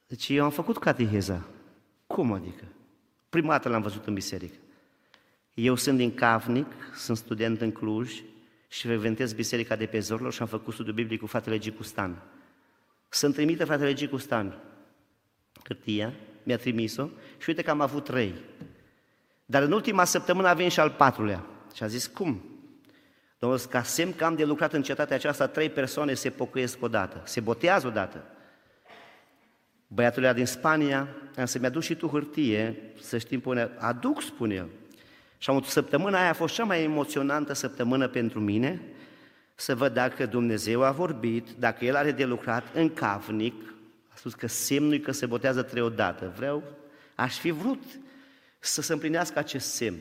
Deci 0.06 0.28
eu 0.28 0.44
am 0.44 0.50
făcut 0.50 0.78
cateheza. 0.78 1.48
Cum 2.06 2.32
adică? 2.32 2.64
Prima 3.28 3.48
dată 3.48 3.68
l-am 3.68 3.82
văzut 3.82 4.06
în 4.06 4.14
biserică. 4.14 4.56
Eu 5.54 5.74
sunt 5.74 5.96
din 5.96 6.14
Cavnic, 6.14 6.66
sunt 6.94 7.16
student 7.16 7.60
în 7.60 7.72
Cluj 7.72 8.22
și 8.68 8.86
frecventez 8.86 9.32
biserica 9.32 9.76
de 9.76 9.86
pe 9.86 9.98
Zorlor 9.98 10.32
și 10.32 10.42
am 10.42 10.48
făcut 10.48 10.74
studiu 10.74 10.92
biblic 10.92 11.20
cu 11.20 11.26
fratele 11.26 11.58
Gicustan. 11.58 12.22
Să-mi 13.08 13.34
trimită 13.34 13.64
fratele 13.64 13.92
Gicustan 13.92 14.58
hârtia 15.64 16.12
mi-a 16.42 16.56
trimis-o 16.56 17.08
și 17.38 17.48
uite 17.48 17.62
că 17.62 17.70
am 17.70 17.80
avut 17.80 18.04
trei. 18.04 18.34
Dar 19.44 19.62
în 19.62 19.72
ultima 19.72 20.04
săptămână 20.04 20.48
a 20.48 20.54
venit 20.54 20.72
și 20.72 20.80
al 20.80 20.90
patrulea. 20.90 21.46
Și 21.74 21.82
a 21.82 21.86
zis, 21.86 22.06
cum? 22.06 22.42
Domnul, 23.38 23.58
ca 23.58 23.82
semn 23.82 24.14
că 24.14 24.24
am 24.24 24.34
de 24.34 24.44
lucrat 24.44 24.72
în 24.72 24.82
cetatea 24.82 25.16
aceasta, 25.16 25.46
trei 25.46 25.70
persoane 25.70 26.14
se 26.14 26.30
pocăiesc 26.30 26.82
odată, 26.82 27.22
se 27.24 27.40
botează 27.40 27.86
odată. 27.86 28.24
Băiatul 29.86 30.22
era 30.22 30.32
din 30.32 30.46
Spania, 30.46 31.08
am 31.36 31.44
să-mi 31.44 31.66
aduc 31.66 31.82
și 31.82 31.94
tu 31.94 32.06
hârtie, 32.06 32.92
să 33.00 33.18
știm, 33.18 33.40
pune, 33.40 33.70
aduc, 33.78 34.22
spune 34.22 34.54
el. 34.54 34.68
Și 35.42 35.50
am 35.50 35.62
săptămâna 35.62 36.20
aia 36.20 36.30
a 36.30 36.32
fost 36.32 36.54
cea 36.54 36.64
mai 36.64 36.82
emoționantă 36.82 37.52
săptămână 37.52 38.08
pentru 38.08 38.40
mine, 38.40 38.82
să 39.54 39.74
văd 39.74 39.92
dacă 39.92 40.26
Dumnezeu 40.26 40.82
a 40.82 40.90
vorbit, 40.90 41.50
dacă 41.50 41.84
El 41.84 41.96
are 41.96 42.12
de 42.12 42.24
lucrat 42.24 42.74
în 42.74 42.94
cavnic, 42.94 43.54
a 44.08 44.14
spus 44.14 44.34
că 44.34 44.46
semnul 44.46 44.98
că 44.98 45.12
se 45.12 45.26
botează 45.26 45.62
trei 45.62 45.82
odată. 45.82 46.32
Vreau, 46.36 46.62
aș 47.14 47.38
fi 47.38 47.50
vrut 47.50 47.82
să 48.58 48.82
se 48.82 48.92
împlinească 48.92 49.38
acest 49.38 49.74
semn, 49.74 49.98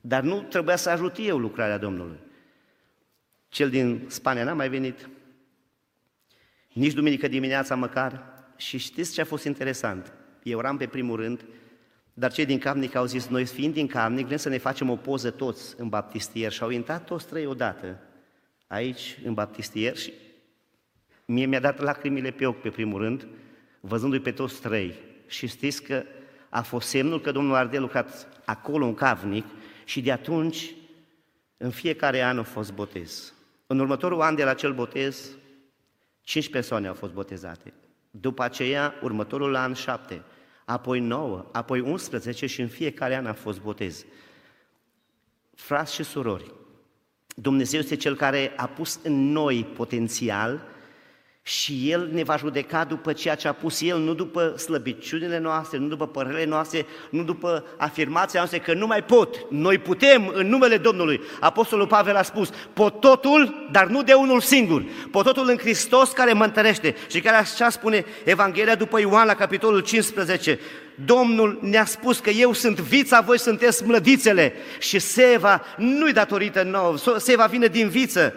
dar 0.00 0.22
nu 0.22 0.40
trebuia 0.42 0.76
să 0.76 0.90
ajut 0.90 1.16
eu 1.18 1.38
lucrarea 1.38 1.78
Domnului. 1.78 2.18
Cel 3.48 3.70
din 3.70 4.04
Spania 4.08 4.44
n-a 4.44 4.54
mai 4.54 4.68
venit, 4.68 5.08
nici 6.72 6.94
duminică 6.94 7.28
dimineața 7.28 7.74
măcar, 7.74 8.24
și 8.56 8.78
știți 8.78 9.12
ce 9.12 9.20
a 9.20 9.24
fost 9.24 9.44
interesant? 9.44 10.12
Eu 10.42 10.58
eram 10.58 10.76
pe 10.76 10.86
primul 10.86 11.16
rând, 11.16 11.44
dar 12.18 12.32
cei 12.32 12.44
din 12.44 12.58
Camnic 12.58 12.94
au 12.94 13.04
zis, 13.04 13.26
noi 13.26 13.44
fiind 13.44 13.74
din 13.74 13.86
Camnic, 13.86 14.26
vrem 14.26 14.38
să 14.38 14.48
ne 14.48 14.58
facem 14.58 14.90
o 14.90 14.96
poză 14.96 15.30
toți 15.30 15.74
în 15.78 15.88
baptistier 15.88 16.52
și 16.52 16.62
au 16.62 16.70
intrat 16.70 17.04
toți 17.04 17.26
trei 17.26 17.46
odată 17.46 17.98
aici, 18.66 19.18
în 19.24 19.34
baptistier 19.34 19.96
și 19.96 20.12
mie 21.24 21.46
mi-a 21.46 21.60
dat 21.60 21.80
lacrimile 21.80 22.30
pe 22.30 22.46
ochi 22.46 22.60
pe 22.60 22.70
primul 22.70 23.00
rând, 23.00 23.26
văzându-i 23.80 24.20
pe 24.20 24.32
toți 24.32 24.60
trei. 24.60 24.94
Și 25.26 25.46
știți 25.46 25.82
că 25.82 26.02
a 26.48 26.62
fost 26.62 26.88
semnul 26.88 27.20
că 27.20 27.32
domnul 27.32 27.54
Ardel 27.54 27.80
lucrat 27.80 28.28
acolo 28.44 28.84
în 28.86 28.94
Cavnic 28.94 29.44
și 29.84 30.00
de 30.00 30.12
atunci, 30.12 30.74
în 31.56 31.70
fiecare 31.70 32.22
an 32.22 32.38
a 32.38 32.42
fost 32.42 32.72
botez. 32.72 33.34
În 33.66 33.78
următorul 33.78 34.20
an 34.20 34.34
de 34.34 34.44
la 34.44 34.50
acel 34.50 34.72
botez, 34.72 35.30
cinci 36.20 36.50
persoane 36.50 36.86
au 36.86 36.94
fost 36.94 37.12
botezate. 37.12 37.72
După 38.10 38.42
aceea, 38.42 38.94
următorul 39.02 39.56
an, 39.56 39.72
șapte, 39.72 40.22
apoi 40.66 41.00
nouă, 41.00 41.46
apoi 41.52 41.80
11 41.80 42.46
și 42.46 42.60
în 42.60 42.68
fiecare 42.68 43.16
an 43.16 43.26
a 43.26 43.32
fost 43.32 43.60
botez. 43.60 44.04
Frați 45.54 45.94
și 45.94 46.02
surori, 46.02 46.52
Dumnezeu 47.36 47.80
este 47.80 47.96
Cel 47.96 48.16
care 48.16 48.52
a 48.56 48.66
pus 48.66 49.00
în 49.02 49.32
noi 49.32 49.64
potențial 49.64 50.62
și 51.48 51.90
El 51.90 52.08
ne 52.12 52.22
va 52.22 52.36
judeca 52.36 52.84
după 52.84 53.12
ceea 53.12 53.34
ce 53.34 53.48
a 53.48 53.52
pus 53.52 53.80
El, 53.80 53.98
nu 53.98 54.14
după 54.14 54.54
slăbiciunile 54.56 55.38
noastre, 55.38 55.78
nu 55.78 55.86
după 55.86 56.06
părerile 56.06 56.44
noastre, 56.44 56.86
nu 57.10 57.22
după 57.22 57.64
afirmația 57.76 58.38
noastră 58.38 58.58
că 58.58 58.74
nu 58.74 58.86
mai 58.86 59.04
pot. 59.04 59.50
Noi 59.50 59.78
putem 59.78 60.30
în 60.34 60.48
numele 60.48 60.76
Domnului. 60.76 61.20
Apostolul 61.40 61.86
Pavel 61.86 62.16
a 62.16 62.22
spus, 62.22 62.50
pot 62.72 63.00
totul, 63.00 63.68
dar 63.70 63.86
nu 63.86 64.02
de 64.02 64.12
unul 64.12 64.40
singur. 64.40 64.84
Pot 65.10 65.24
totul 65.24 65.48
în 65.48 65.56
Hristos 65.56 66.10
care 66.10 66.32
mă 66.32 66.44
întărește. 66.44 66.94
Și 67.10 67.20
care 67.20 67.36
așa 67.36 67.70
spune 67.70 68.04
Evanghelia 68.24 68.74
după 68.74 69.00
Ioan 69.00 69.26
la 69.26 69.34
capitolul 69.34 69.80
15. 69.80 70.58
Domnul 71.04 71.58
ne-a 71.62 71.84
spus 71.84 72.18
că 72.18 72.30
eu 72.30 72.52
sunt 72.52 72.80
vița, 72.80 73.20
voi 73.20 73.38
sunteți 73.38 73.84
mlădițele 73.84 74.52
și 74.78 74.98
seva 74.98 75.62
nu-i 75.76 76.12
datorită 76.12 76.62
nouă, 76.62 76.94
seva 77.18 77.44
vine 77.44 77.66
din 77.66 77.88
viță. 77.88 78.34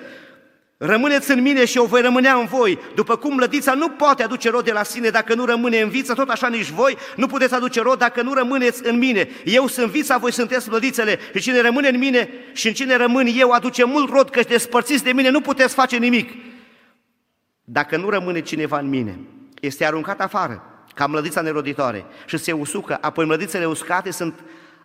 Rămâneți 0.81 1.31
în 1.31 1.41
mine 1.41 1.65
și 1.65 1.77
eu 1.77 1.85
voi 1.85 2.01
rămânea 2.01 2.33
în 2.33 2.45
voi. 2.45 2.79
După 2.95 3.15
cum 3.15 3.37
lădița 3.37 3.73
nu 3.73 3.89
poate 3.89 4.23
aduce 4.23 4.49
rod 4.49 4.65
de 4.65 4.71
la 4.71 4.83
sine 4.83 5.09
dacă 5.09 5.33
nu 5.33 5.45
rămâne 5.45 5.79
în 5.79 5.89
viță, 5.89 6.13
tot 6.13 6.29
așa 6.29 6.47
nici 6.47 6.69
voi 6.69 6.97
nu 7.15 7.27
puteți 7.27 7.53
aduce 7.53 7.81
rod 7.81 7.97
dacă 7.97 8.21
nu 8.21 8.33
rămâneți 8.33 8.87
în 8.87 8.97
mine. 8.97 9.29
Eu 9.45 9.67
sunt 9.67 9.91
vița, 9.91 10.17
voi 10.17 10.31
sunteți 10.31 10.69
lădițele 10.69 11.19
și 11.33 11.41
cine 11.41 11.61
rămâne 11.61 11.87
în 11.87 11.97
mine 11.97 12.29
și 12.53 12.67
în 12.67 12.73
cine 12.73 12.95
rămân 12.95 13.27
eu 13.35 13.51
aduce 13.51 13.83
mult 13.83 14.09
rod, 14.09 14.29
că 14.29 14.41
despărțiți 14.41 15.03
de 15.03 15.11
mine 15.11 15.29
nu 15.29 15.41
puteți 15.41 15.73
face 15.73 15.97
nimic. 15.97 16.31
Dacă 17.63 17.97
nu 17.97 18.09
rămâne 18.09 18.41
cineva 18.41 18.79
în 18.79 18.89
mine, 18.89 19.19
este 19.61 19.85
aruncat 19.85 20.21
afară, 20.21 20.63
ca 20.95 21.07
mlădița 21.07 21.41
neroditoare 21.41 22.05
și 22.25 22.37
se 22.37 22.51
usucă, 22.51 22.97
apoi 23.01 23.25
mlădițele 23.25 23.65
uscate 23.65 24.11
sunt 24.11 24.39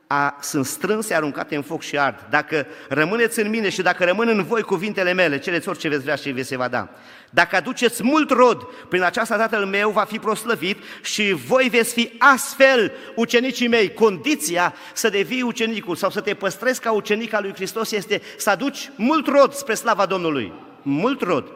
a, 0.06 0.38
sunt 0.40 0.66
strânse, 0.66 1.14
aruncate 1.14 1.56
în 1.56 1.62
foc 1.62 1.82
și 1.82 1.98
ard. 1.98 2.26
Dacă 2.30 2.66
rămâneți 2.88 3.40
în 3.40 3.48
mine 3.48 3.68
și 3.68 3.82
dacă 3.82 4.04
rămân 4.04 4.28
în 4.28 4.42
voi 4.44 4.62
cuvintele 4.62 5.12
mele, 5.12 5.38
cereți 5.38 5.68
orice 5.68 5.88
veți 5.88 6.02
vrea 6.02 6.14
și 6.14 6.30
vi 6.30 6.42
se 6.42 6.56
va 6.56 6.68
da. 6.68 6.88
Dacă 7.30 7.56
aduceți 7.56 8.02
mult 8.02 8.30
rod, 8.30 8.62
prin 8.88 9.02
aceasta 9.02 9.36
Tatăl 9.36 9.64
meu 9.64 9.90
va 9.90 10.04
fi 10.04 10.18
proslăvit 10.18 10.78
și 11.02 11.32
voi 11.32 11.68
veți 11.68 11.92
fi 11.92 12.12
astfel 12.18 12.92
ucenicii 13.16 13.68
mei. 13.68 13.92
Condiția 13.92 14.74
să 14.94 15.08
devii 15.08 15.42
ucenicul 15.42 15.96
sau 15.96 16.10
să 16.10 16.20
te 16.20 16.34
păstrezi 16.34 16.80
ca 16.80 16.92
ucenic 16.92 17.32
al 17.32 17.42
lui 17.42 17.54
Hristos 17.54 17.92
este 17.92 18.22
să 18.36 18.50
aduci 18.50 18.90
mult 18.96 19.26
rod 19.26 19.52
spre 19.52 19.74
slava 19.74 20.06
Domnului. 20.06 20.52
Mult 20.82 21.20
rod. 21.20 21.52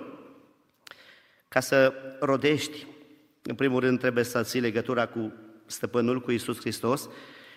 Ca 1.49 1.61
să 1.61 1.93
rodești, 2.21 2.87
în 3.43 3.55
primul 3.55 3.81
rând 3.81 3.99
trebuie 3.99 4.25
să 4.25 4.43
ții 4.43 4.61
legătura 4.61 5.07
cu 5.07 5.33
stăpânul, 5.67 6.21
cu 6.21 6.31
Isus 6.31 6.61
Hristos, 6.61 7.09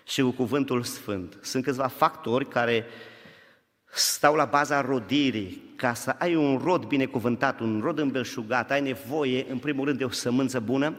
și 0.08 0.22
cu 0.22 0.30
cuvântul 0.30 0.84
sfânt. 0.84 1.38
Sunt 1.42 1.64
câțiva 1.64 1.88
factori 1.88 2.48
care 2.48 2.86
stau 3.94 4.36
la 4.36 4.46
baza 4.46 4.82
rodirii. 4.82 5.70
Ca 5.76 5.94
să 5.94 6.16
ai 6.20 6.36
un 6.36 6.58
rod 6.64 6.86
binecuvântat, 6.86 7.60
un 7.60 7.80
rod 7.84 8.00
îmbelșugat, 8.00 8.72
ai 8.72 8.82
nevoie, 8.82 9.46
în 9.50 9.58
primul 9.58 9.86
rând, 9.86 9.98
de 9.98 10.04
o 10.04 10.10
sămânță 10.10 10.60
bună, 10.60 10.96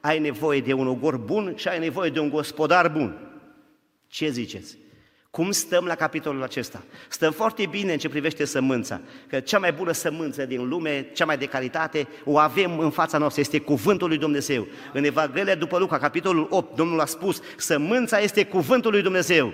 ai 0.00 0.18
nevoie 0.18 0.60
de 0.60 0.72
un 0.72 0.86
ogor 0.86 1.16
bun 1.16 1.52
și 1.56 1.68
ai 1.68 1.78
nevoie 1.78 2.10
de 2.10 2.18
un 2.18 2.28
gospodar 2.28 2.88
bun. 2.88 3.18
Ce 4.06 4.30
ziceți? 4.30 4.76
Cum 5.36 5.50
stăm 5.50 5.84
la 5.84 5.94
capitolul 5.94 6.42
acesta? 6.42 6.82
Stăm 7.08 7.32
foarte 7.32 7.66
bine 7.66 7.92
în 7.92 7.98
ce 7.98 8.08
privește 8.08 8.44
sămânța, 8.44 9.00
că 9.28 9.40
cea 9.40 9.58
mai 9.58 9.72
bună 9.72 9.92
sămânță 9.92 10.44
din 10.44 10.68
lume, 10.68 11.10
cea 11.12 11.24
mai 11.24 11.38
de 11.38 11.46
calitate, 11.46 12.08
o 12.24 12.38
avem 12.38 12.78
în 12.78 12.90
fața 12.90 13.18
noastră, 13.18 13.40
este 13.40 13.58
cuvântul 13.58 14.08
lui 14.08 14.18
Dumnezeu. 14.18 14.66
În 14.92 15.04
Evanghelia 15.04 15.54
după 15.54 15.78
Luca, 15.78 15.98
capitolul 15.98 16.46
8, 16.50 16.76
Domnul 16.76 17.00
a 17.00 17.04
spus, 17.04 17.40
sămânța 17.56 18.18
este 18.18 18.44
cuvântul 18.44 18.90
lui 18.90 19.02
Dumnezeu. 19.02 19.52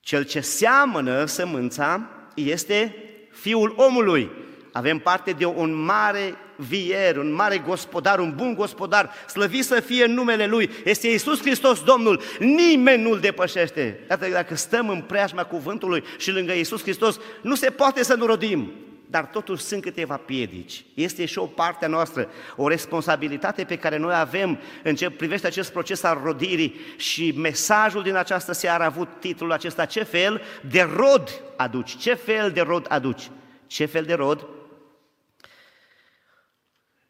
Cel 0.00 0.24
ce 0.24 0.40
seamănă 0.40 1.24
sămânța 1.24 2.10
este 2.34 2.94
Fiul 3.30 3.74
omului. 3.76 4.30
Avem 4.72 4.98
parte 4.98 5.30
de 5.30 5.44
un 5.44 5.74
mare 5.74 6.34
vier, 6.56 7.16
un 7.16 7.32
mare 7.32 7.58
gospodar, 7.58 8.18
un 8.18 8.32
bun 8.36 8.54
gospodar, 8.54 9.10
slăvit 9.28 9.64
să 9.64 9.80
fie 9.80 10.04
în 10.04 10.12
numele 10.12 10.46
Lui, 10.46 10.70
este 10.84 11.08
Iisus 11.08 11.40
Hristos 11.40 11.82
Domnul, 11.82 12.20
nimeni 12.38 13.02
nu-L 13.02 13.20
depășește. 13.20 14.00
Iată, 14.10 14.28
dacă 14.28 14.54
stăm 14.54 14.88
în 14.88 15.00
preajma 15.00 15.44
cuvântului 15.44 16.04
și 16.18 16.30
lângă 16.30 16.52
Iisus 16.52 16.82
Hristos, 16.82 17.20
nu 17.42 17.54
se 17.54 17.70
poate 17.70 18.04
să 18.04 18.14
nu 18.14 18.26
rodim, 18.26 18.72
dar 19.06 19.24
totuși 19.24 19.62
sunt 19.62 19.82
câteva 19.82 20.16
piedici. 20.16 20.84
Este 20.94 21.24
și 21.24 21.38
o 21.38 21.44
parte 21.44 21.84
a 21.84 21.88
noastră, 21.88 22.28
o 22.56 22.68
responsabilitate 22.68 23.64
pe 23.64 23.76
care 23.76 23.96
noi 23.96 24.14
avem 24.14 24.58
în 24.82 24.94
ce 24.94 25.10
privește 25.10 25.46
acest 25.46 25.72
proces 25.72 26.02
al 26.02 26.20
rodirii. 26.24 26.74
Și 26.96 27.34
mesajul 27.36 28.02
din 28.02 28.14
această 28.14 28.52
seară 28.52 28.82
a 28.82 28.86
avut 28.86 29.08
titlul 29.18 29.52
acesta, 29.52 29.84
ce 29.84 30.02
fel 30.02 30.42
de 30.70 30.88
rod 30.96 31.42
aduci, 31.56 31.96
ce 31.96 32.14
fel 32.14 32.50
de 32.50 32.60
rod 32.60 32.86
aduci, 32.88 33.30
ce 33.66 33.84
fel 33.84 34.04
de 34.04 34.14
rod 34.14 34.46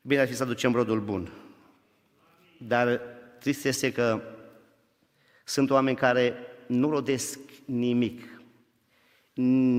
Bine 0.06 0.20
ar 0.20 0.26
fi 0.26 0.34
să 0.34 0.42
aducem 0.42 0.72
rodul 0.72 1.00
bun. 1.00 1.30
Dar 2.58 3.00
trist 3.38 3.64
este 3.64 3.92
că 3.92 4.22
sunt 5.44 5.70
oameni 5.70 5.96
care 5.96 6.34
nu 6.66 6.90
rodesc 6.90 7.38
nimic, 7.64 8.40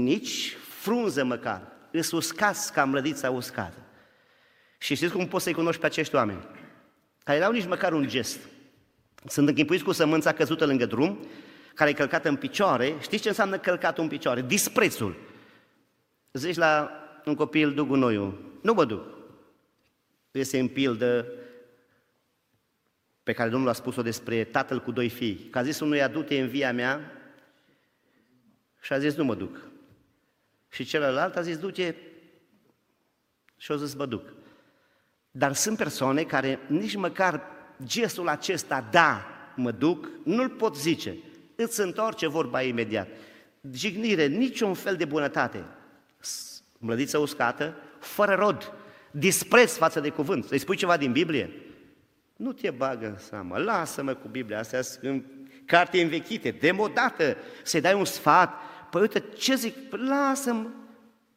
nici 0.04 0.56
frunză 0.56 1.24
măcar, 1.24 1.72
îs 1.92 2.12
uscați 2.12 2.74
ca 2.74 2.86
mlădița 2.86 3.32
uscată. 3.32 3.78
Și 4.78 4.96
știți 4.96 5.14
cum 5.14 5.28
poți 5.28 5.44
să-i 5.44 5.54
cunoști 5.54 5.80
pe 5.80 5.86
acești 5.86 6.16
oameni? 6.16 6.48
Care 7.24 7.40
n-au 7.40 7.52
nici 7.52 7.68
măcar 7.68 7.94
un 7.94 8.08
gest. 8.08 8.40
Sunt 9.26 9.48
închipuiți 9.48 9.84
cu 9.84 9.92
sămânța 9.92 10.34
căzută 10.34 10.66
lângă 10.66 10.86
drum, 10.86 11.20
care 11.74 11.90
e 11.90 11.94
călcată 11.94 12.30
în 12.30 12.36
picioare. 12.36 12.96
Știți 13.02 13.22
ce 13.22 13.28
înseamnă 13.28 13.58
călcat 13.58 13.98
în 13.98 14.08
picioare? 14.08 14.42
Disprețul. 14.42 15.16
Zici 16.32 16.56
la 16.56 16.92
un 17.26 17.36
copil, 17.36 17.74
du 17.74 17.86
gunoiul. 17.86 18.60
Nu 18.62 18.74
mă 18.74 18.86
duc 18.86 19.15
este 20.40 20.60
în 20.60 20.68
pildă 20.68 21.26
pe 23.24 23.34
care 23.34 23.50
Domnul 23.50 23.70
a 23.70 23.74
spus-o 23.74 24.02
despre 24.02 24.44
tatăl 24.44 24.82
cu 24.82 24.92
doi 24.92 25.10
fii. 25.10 25.36
Că 25.36 25.58
a 25.58 25.64
zis 25.64 25.80
unui 25.80 26.02
adu-te 26.02 26.40
în 26.40 26.48
via 26.48 26.74
mea 26.74 27.12
și 28.82 28.94
a 28.94 29.00
zis 29.00 29.16
nu 29.16 29.24
mă 29.24 29.36
duc. 29.36 29.68
Și 30.70 30.84
celălalt 30.84 31.36
a 31.36 31.42
zis 31.42 31.58
du-te 31.58 31.96
și 33.58 33.72
a 33.72 33.76
zis 33.76 33.94
mă 33.94 34.06
duc. 34.06 34.34
Dar 35.32 35.54
sunt 35.54 35.78
persoane 35.78 36.24
care 36.24 36.60
nici 36.68 36.96
măcar 36.96 37.42
gestul 37.86 38.28
acesta, 38.28 38.88
da, 38.92 39.26
mă 39.56 39.72
duc, 39.72 40.10
nu-l 40.24 40.50
pot 40.50 40.78
zice. 40.78 41.18
Îți 41.56 41.80
întoarce 41.82 42.28
vorba 42.28 42.62
imediat. 42.62 43.08
Jignire, 43.72 44.26
niciun 44.26 44.74
fel 44.74 44.96
de 44.96 45.06
bunătate. 45.06 45.64
Mlădiță 46.78 47.18
uscată, 47.18 47.76
fără 48.00 48.36
rod 48.36 48.74
dispreț 49.18 49.76
față 49.76 50.00
de 50.00 50.10
cuvânt. 50.10 50.46
Să-i 50.46 50.60
spui 50.60 50.76
ceva 50.76 50.98
din 50.98 51.12
Biblie? 51.12 51.50
Nu 52.36 52.54
te 52.54 52.72
bagă 52.72 53.08
în 53.08 53.18
seamă, 53.18 53.58
lasă-mă 53.58 54.14
cu 54.14 54.28
Biblia, 54.28 54.60
astea 54.60 54.82
sunt 54.82 55.26
carte 55.66 56.02
învechite, 56.02 56.52
demodată, 56.52 57.38
să-i 57.64 57.82
dai 57.82 57.94
un 57.94 58.06
sfat. 58.06 58.54
Păi 58.90 59.02
uite, 59.02 59.24
ce 59.38 59.56
zic? 59.56 59.76
Lasă-mă. 59.90 60.70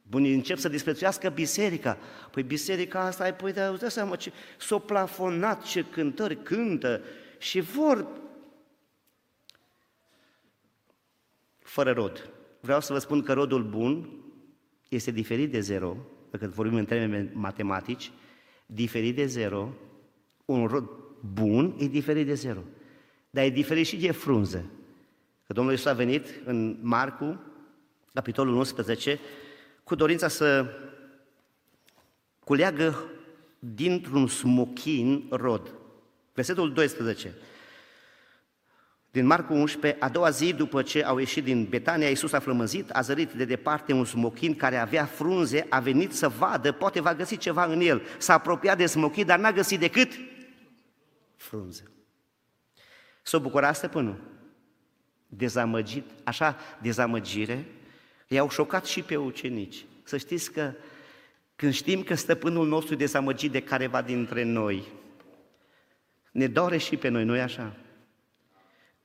Bunii 0.03 0.35
încep 0.35 0.59
să 0.59 0.69
disprețuiască 0.69 1.29
biserica. 1.29 1.99
Păi 2.31 2.43
biserica 2.43 3.01
asta, 3.01 3.25
ai 3.25 3.35
păi, 3.35 3.53
dar 3.53 3.75
dă 3.75 3.89
seama 3.89 4.17
ce 4.17 4.33
s-o 4.59 4.79
plafonat, 4.79 5.63
ce 5.63 5.85
cântări 5.85 6.43
cântă 6.43 7.01
și 7.39 7.61
vor 7.61 8.07
fără 11.59 11.93
rod. 11.93 12.31
Vreau 12.61 12.81
să 12.81 12.93
vă 12.93 12.99
spun 12.99 13.23
că 13.23 13.33
rodul 13.33 13.63
bun 13.63 14.09
este 14.89 15.11
diferit 15.11 15.51
de 15.51 15.61
zero, 15.61 15.97
dacă 16.31 16.47
vorbim 16.47 16.77
în 16.77 16.85
termeni 16.85 17.31
matematici, 17.33 18.11
diferit 18.67 19.15
de 19.15 19.27
zero, 19.27 19.75
un 20.45 20.67
rod 20.67 20.91
bun 21.33 21.75
e 21.79 21.87
diferit 21.87 22.27
de 22.27 22.35
zero, 22.35 22.61
dar 23.31 23.45
e 23.45 23.51
diferit 23.51 23.87
și 23.87 23.97
de 23.97 24.11
frunză. 24.11 24.71
Că 25.47 25.53
Domnul 25.53 25.73
Iisus 25.73 25.87
a 25.87 25.93
venit 25.93 26.27
în 26.45 26.79
Marcu, 26.81 27.41
capitolul 28.13 28.55
11, 28.55 29.19
cu 29.85 29.95
dorința 29.95 30.29
să 30.29 30.67
culeagă 32.45 33.05
dintr-un 33.59 34.27
smochin 34.27 35.27
rod. 35.31 35.75
Versetul 36.35 36.73
12. 36.73 37.35
Din 39.11 39.27
Marcu 39.27 39.53
11, 39.53 40.01
a 40.01 40.09
doua 40.09 40.31
zi 40.31 40.53
după 40.53 40.83
ce 40.83 41.05
au 41.05 41.19
ieșit 41.19 41.45
din 41.45 41.65
Betania, 41.65 42.09
Iisus 42.09 42.33
a 42.33 42.39
flămânzit, 42.39 42.91
a 42.91 43.01
zărit 43.01 43.33
de 43.33 43.45
departe 43.45 43.93
un 43.93 44.05
smochin 44.05 44.57
care 44.57 44.77
avea 44.77 45.05
frunze, 45.05 45.67
a 45.69 45.81
venit 45.81 46.13
să 46.13 46.29
vadă, 46.29 46.73
poate 46.73 47.01
va 47.01 47.15
găsi 47.15 47.37
ceva 47.37 47.65
în 47.65 47.81
el. 47.81 48.03
S-a 48.19 48.33
apropiat 48.33 48.77
de 48.77 48.87
smochin, 48.87 49.27
dar 49.27 49.39
n-a 49.39 49.53
găsit 49.53 49.81
decât 49.81 50.13
frunze. 51.37 51.83
S-a 53.23 53.39
bucurat 53.39 53.77
stăpânul. 53.77 54.21
Dezamăgit, 55.27 56.05
așa, 56.25 56.57
dezamăgire, 56.83 57.65
i-au 58.29 58.51
șocat 58.51 58.85
și 58.85 59.03
pe 59.03 59.17
ucenici. 59.17 59.85
Să 60.03 60.17
știți 60.17 60.53
că 60.53 60.73
când 61.57 61.73
știm 61.73 62.03
că 62.03 62.15
stăpânul 62.15 62.67
nostru 62.67 62.95
e 62.95 62.97
dezamăgit 62.97 63.53
de 63.53 63.63
careva 63.63 64.03
dintre 64.03 64.43
noi, 64.43 64.85
ne 66.31 66.47
dore 66.47 66.77
și 66.77 66.97
pe 66.97 67.09
noi, 67.09 67.25
nu-i 67.25 67.41
așa? 67.41 67.77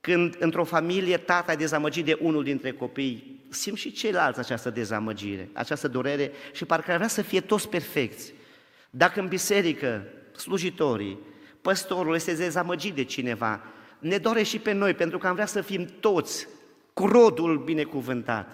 Când 0.04 0.36
într-o 0.38 0.64
familie 0.64 1.16
tata 1.16 1.52
e 1.52 1.56
dezamăgit 1.56 2.04
de 2.04 2.18
unul 2.20 2.42
dintre 2.42 2.72
copii, 2.72 3.40
simt 3.48 3.76
și 3.76 3.92
ceilalți 3.92 4.38
această 4.38 4.70
dezamăgire, 4.70 5.48
această 5.52 5.88
durere 5.88 6.32
și 6.52 6.64
parcă 6.64 6.90
ar 6.90 6.96
vrea 6.96 7.08
să 7.08 7.22
fie 7.22 7.40
toți 7.40 7.68
perfecți. 7.68 8.32
Dacă 8.90 9.20
în 9.20 9.28
biserică 9.28 10.06
slujitorii, 10.36 11.18
păstorul 11.60 12.14
este 12.14 12.34
dezamăgit 12.34 12.94
de 12.94 13.04
cineva, 13.04 13.60
ne 13.98 14.18
dore 14.18 14.42
și 14.42 14.58
pe 14.58 14.72
noi, 14.72 14.94
pentru 14.94 15.18
că 15.18 15.26
am 15.26 15.34
vrea 15.34 15.46
să 15.46 15.60
fim 15.60 15.88
toți 16.00 16.48
cu 16.92 17.06
rodul 17.06 17.58
binecuvântat. 17.58 18.48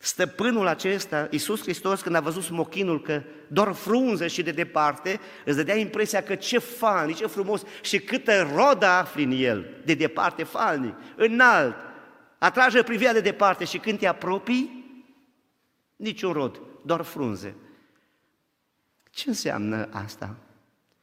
Stăpânul 0.00 0.66
acesta, 0.66 1.28
Iisus 1.30 1.60
Hristos, 1.60 2.00
când 2.00 2.14
a 2.14 2.20
văzut 2.20 2.42
smochinul 2.42 3.02
că 3.02 3.22
doar 3.48 3.72
frunze 3.72 4.26
și 4.26 4.42
de 4.42 4.50
departe, 4.50 5.20
îți 5.44 5.56
dădea 5.56 5.76
impresia 5.76 6.22
că 6.22 6.34
ce 6.34 6.58
falnic, 6.58 7.16
ce 7.16 7.26
frumos 7.26 7.62
și 7.82 8.00
câtă 8.00 8.50
rodă 8.54 8.86
afli 8.86 9.22
în 9.22 9.30
el, 9.30 9.80
de 9.84 9.94
departe, 9.94 10.42
falnic, 10.42 10.94
înalt, 11.16 11.76
atrage 12.38 12.82
privirea 12.82 13.12
de 13.12 13.20
departe 13.20 13.64
și 13.64 13.78
când 13.78 13.98
te 13.98 14.06
apropii, 14.06 14.86
niciun 15.96 16.32
rod, 16.32 16.60
doar 16.84 17.02
frunze. 17.02 17.54
Ce 19.10 19.28
înseamnă 19.28 19.88
asta? 19.90 20.36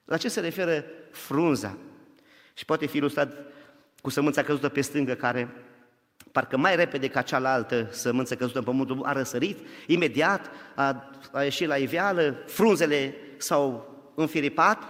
La 0.05 0.17
ce 0.17 0.27
se 0.27 0.39
referă 0.39 0.85
frunza? 1.11 1.77
Și 2.53 2.65
poate 2.65 2.85
fi 2.85 2.97
ilustrat 2.97 3.33
cu 4.01 4.09
sămânța 4.09 4.43
căzută 4.43 4.69
pe 4.69 4.81
stângă 4.81 5.13
care 5.13 5.64
parcă 6.35 6.57
mai 6.57 6.75
repede 6.75 7.07
ca 7.07 7.21
cealaltă 7.21 7.87
sămânță 7.91 8.35
căzută 8.35 8.57
în 8.57 8.63
pământul, 8.63 9.03
a 9.03 9.11
răsărit, 9.11 9.57
imediat 9.87 10.51
a, 10.75 11.11
a 11.31 11.43
ieșit 11.43 11.67
la 11.67 11.75
iveală, 11.75 12.43
frunzele 12.45 13.15
s-au 13.37 13.95
înfiripat, 14.15 14.83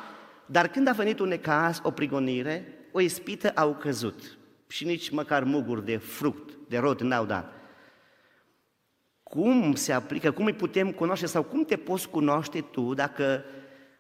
dar 0.46 0.68
când 0.68 0.88
a 0.88 0.92
venit 0.92 1.20
un 1.20 1.28
necaz, 1.28 1.80
o 1.84 1.92
prigonire, 1.92 2.88
o 2.92 3.00
ispită 3.00 3.52
au 3.56 3.76
căzut 3.76 4.38
și 4.68 4.86
nici 4.86 5.10
măcar 5.10 5.44
muguri 5.44 5.86
de 5.86 5.98
fruct, 5.98 6.58
de 6.68 6.78
rod 6.78 7.02
n-au 7.02 7.26
dat. 7.26 7.54
Cum 9.24 9.76
se 9.76 9.94
aplică, 9.94 10.32
cum 10.32 10.46
îi 10.46 10.54
putem 10.54 10.92
cunoaște 10.92 11.26
sau 11.26 11.44
cum 11.44 11.66
te 11.66 11.78
poți 11.78 12.10
cunoaște 12.10 12.62
tu 12.62 12.94
dacă 12.94 13.44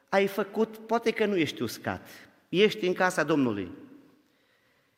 ai 0.10 0.27
făcut, 0.27 0.77
poate 0.77 1.12
că 1.12 1.25
nu 1.25 1.36
ești 1.36 1.62
uscat, 1.62 2.08
ești 2.49 2.88
în 2.88 2.93
casa 2.93 3.23
Domnului, 3.23 3.71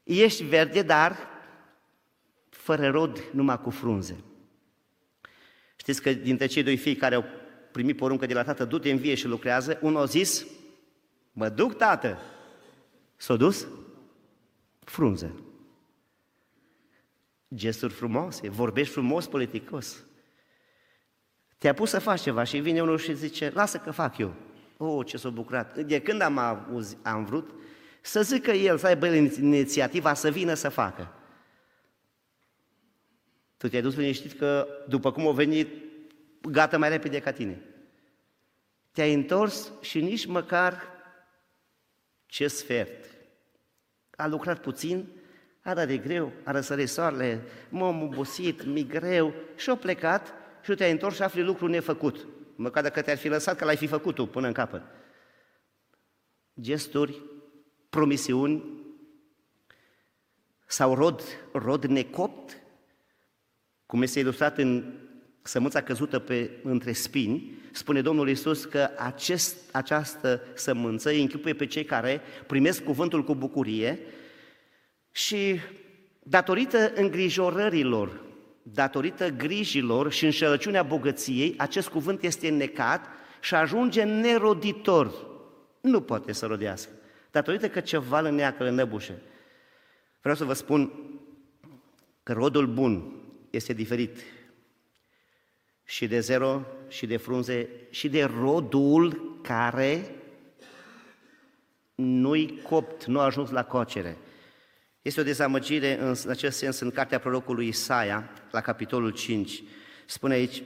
ești 0.03 0.43
verde, 0.43 0.81
dar 0.81 1.35
fără 2.67 2.89
rod, 2.89 3.23
numai 3.31 3.61
cu 3.61 3.69
frunze. 3.69 4.23
Știți 5.75 6.01
că 6.01 6.13
dintre 6.13 6.45
cei 6.45 6.63
doi 6.63 6.77
fii 6.77 6.95
care 6.95 7.15
au 7.15 7.25
primit 7.71 7.97
poruncă 7.97 8.25
de 8.25 8.33
la 8.33 8.43
tată, 8.43 8.65
du-te 8.65 8.91
în 8.91 8.97
vie 8.97 9.15
și 9.15 9.27
lucrează, 9.27 9.79
unul 9.81 10.01
a 10.01 10.05
zis, 10.05 10.45
mă 11.31 11.49
duc, 11.49 11.77
tată. 11.77 12.19
S-a 13.15 13.35
dus? 13.35 13.67
Frunze. 14.79 15.33
Gesturi 17.55 17.93
frumoase, 17.93 18.49
vorbești 18.49 18.93
frumos 18.93 19.27
politicos. 19.27 20.03
Te-a 21.57 21.73
pus 21.73 21.89
să 21.89 21.99
faci 21.99 22.21
ceva 22.21 22.43
și 22.43 22.57
vine 22.57 22.81
unul 22.81 22.97
și 22.97 23.15
zice, 23.15 23.51
lasă 23.53 23.77
că 23.77 23.91
fac 23.91 24.17
eu. 24.17 24.33
Oh, 24.77 25.05
ce 25.05 25.17
s-a 25.17 25.29
bucurat. 25.29 25.77
De 25.77 26.01
când 26.01 26.21
am, 26.21 26.37
am 27.01 27.25
vrut 27.25 27.49
să 28.01 28.21
zică 28.21 28.51
el, 28.51 28.77
să 28.77 28.87
aibă 28.87 29.07
inițiativa 29.07 30.13
să 30.13 30.29
vină 30.29 30.53
să 30.53 30.69
facă. 30.69 31.11
Tu 33.57 33.67
te-ai 33.67 33.81
dus 33.81 33.95
liniștit 33.95 34.37
că 34.37 34.67
după 34.87 35.11
cum 35.11 35.25
au 35.25 35.33
venit, 35.33 35.67
gata 36.41 36.77
mai 36.77 36.89
repede 36.89 37.19
ca 37.19 37.31
tine. 37.31 37.61
Te-ai 38.91 39.13
întors 39.13 39.71
și 39.81 40.01
nici 40.01 40.25
măcar 40.25 40.83
ce 42.25 42.47
sfert. 42.47 43.05
A 44.15 44.27
lucrat 44.27 44.61
puțin, 44.61 45.07
a 45.61 45.73
dat 45.73 45.87
de 45.87 45.97
greu, 45.97 46.31
a 46.43 46.51
răsărit 46.51 46.89
soarele, 46.89 47.41
m-am 47.69 48.01
obosit, 48.01 48.63
mi 48.63 48.87
greu 48.87 49.33
și 49.55 49.69
a 49.69 49.75
plecat 49.75 50.33
și 50.63 50.75
te-ai 50.75 50.91
întors 50.91 51.15
și 51.15 51.21
afli 51.21 51.43
lucru 51.43 51.67
nefăcut. 51.67 52.27
Măcar 52.55 52.83
dacă 52.83 53.01
te-ar 53.01 53.17
fi 53.17 53.27
lăsat 53.27 53.57
că 53.57 53.65
l-ai 53.65 53.77
fi 53.77 53.87
făcut 53.87 54.15
tu 54.15 54.25
până 54.25 54.47
în 54.47 54.53
capăt. 54.53 54.81
Gesturi, 56.61 57.21
promisiuni 57.89 58.63
sau 60.65 60.93
rod, 60.93 61.21
rod 61.53 61.85
necopt 61.85 62.61
cum 63.87 64.01
este 64.01 64.19
ilustrat 64.19 64.57
în 64.57 64.93
sămânța 65.41 65.81
căzută 65.81 66.19
pe, 66.19 66.51
între 66.63 66.91
spini, 66.91 67.51
spune 67.71 68.01
Domnul 68.01 68.29
Isus 68.29 68.65
că 68.65 68.89
acest, 68.97 69.57
această 69.71 70.41
sămânță 70.53 71.09
îi 71.09 71.21
închipuie 71.21 71.53
pe 71.53 71.65
cei 71.65 71.83
care 71.83 72.21
primesc 72.47 72.83
cuvântul 72.83 73.23
cu 73.23 73.35
bucurie 73.35 73.99
și 75.11 75.59
datorită 76.19 76.91
îngrijorărilor, 76.95 78.21
datorită 78.63 79.29
grijilor 79.29 80.11
și 80.11 80.25
înșelăciunea 80.25 80.83
bogăției, 80.83 81.53
acest 81.57 81.87
cuvânt 81.87 82.23
este 82.23 82.49
necat 82.49 83.05
și 83.39 83.55
ajunge 83.55 84.03
neroditor. 84.03 85.13
Nu 85.81 86.01
poate 86.01 86.31
să 86.31 86.45
rodească, 86.45 86.91
datorită 87.31 87.69
că 87.69 87.79
ceva 87.79 88.19
îl 88.19 88.31
neacă, 88.31 88.67
îl 88.67 88.73
năbușe. 88.73 89.21
Vreau 90.21 90.35
să 90.35 90.43
vă 90.43 90.53
spun 90.53 90.91
că 92.23 92.33
rodul 92.33 92.67
bun 92.67 93.16
este 93.57 93.73
diferit 93.73 94.17
și 95.83 96.07
de 96.07 96.19
zero, 96.19 96.65
și 96.87 97.05
de 97.05 97.17
frunze, 97.17 97.69
și 97.89 98.09
de 98.09 98.23
rodul 98.23 99.39
care 99.43 100.15
nu-i 101.95 102.59
copt, 102.63 103.05
nu 103.05 103.19
a 103.19 103.23
ajuns 103.23 103.49
la 103.49 103.63
cocere. 103.63 104.17
Este 105.01 105.19
o 105.19 105.23
dezamăgire 105.23 105.99
în 105.99 106.15
acest 106.27 106.57
sens 106.57 106.79
în 106.79 106.91
cartea 106.91 107.19
prorocului 107.19 107.67
Isaia, 107.67 108.29
la 108.51 108.61
capitolul 108.61 109.11
5. 109.11 109.63
Spune 110.05 110.33
aici 110.33 110.63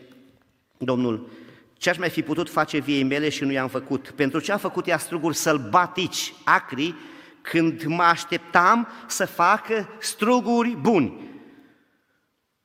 Domnul, 0.77 1.29
ce 1.73 1.89
aș 1.89 1.97
mai 1.97 2.09
fi 2.09 2.21
putut 2.21 2.49
face 2.49 2.79
viei 2.79 3.03
mele 3.03 3.29
și 3.29 3.43
nu 3.43 3.51
i-am 3.51 3.67
făcut? 3.67 4.09
Pentru 4.09 4.39
ce 4.39 4.51
a 4.51 4.57
făcut 4.57 4.87
ea 4.87 4.97
struguri 4.97 5.35
sălbatici, 5.35 6.33
acri, 6.43 6.95
când 7.41 7.83
mă 7.83 8.03
așteptam 8.03 8.87
să 9.07 9.25
facă 9.25 9.89
struguri 9.99 10.69
buni? 10.69 11.30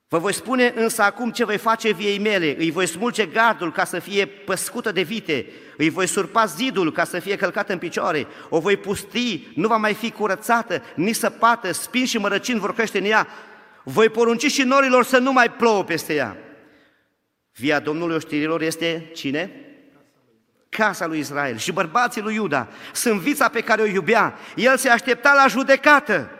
Vă 0.08 0.18
voi 0.18 0.32
spune 0.32 0.72
însă 0.76 1.02
acum 1.02 1.30
ce 1.30 1.44
voi 1.44 1.58
face 1.58 1.92
viei 1.92 2.18
mele, 2.18 2.56
îi 2.58 2.70
voi 2.70 2.86
smulge 2.86 3.26
gardul 3.26 3.72
ca 3.72 3.84
să 3.84 3.98
fie 3.98 4.26
păscută 4.26 4.92
de 4.92 5.02
vite, 5.02 5.46
îi 5.76 5.90
voi 5.90 6.06
surpa 6.06 6.44
zidul 6.44 6.92
ca 6.92 7.04
să 7.04 7.18
fie 7.18 7.36
călcat 7.36 7.70
în 7.70 7.78
picioare, 7.78 8.26
o 8.48 8.60
voi 8.60 8.76
pusti, 8.76 9.48
nu 9.54 9.68
va 9.68 9.76
mai 9.76 9.94
fi 9.94 10.10
curățată, 10.10 10.82
nici 10.94 11.16
săpată, 11.16 11.72
spin 11.72 12.04
și 12.04 12.18
mărăcini 12.18 12.58
vor 12.58 12.74
crește 12.74 12.98
în 12.98 13.04
ea, 13.04 13.26
voi 13.84 14.08
porunci 14.08 14.46
și 14.46 14.62
norilor 14.62 15.04
să 15.04 15.18
nu 15.18 15.32
mai 15.32 15.50
plouă 15.50 15.84
peste 15.84 16.14
ea. 16.14 16.36
Via 17.52 17.80
Domnului 17.80 18.14
oștirilor 18.14 18.62
este 18.62 19.10
cine? 19.14 19.60
casa 20.76 21.06
lui 21.06 21.18
Israel 21.18 21.56
și 21.56 21.72
bărbații 21.72 22.22
lui 22.22 22.34
Iuda 22.34 22.68
sunt 22.92 23.20
vița 23.20 23.48
pe 23.48 23.60
care 23.60 23.82
o 23.82 23.86
iubea. 23.86 24.34
El 24.56 24.76
se 24.76 24.88
aștepta 24.88 25.32
la 25.34 25.46
judecată. 25.46 26.30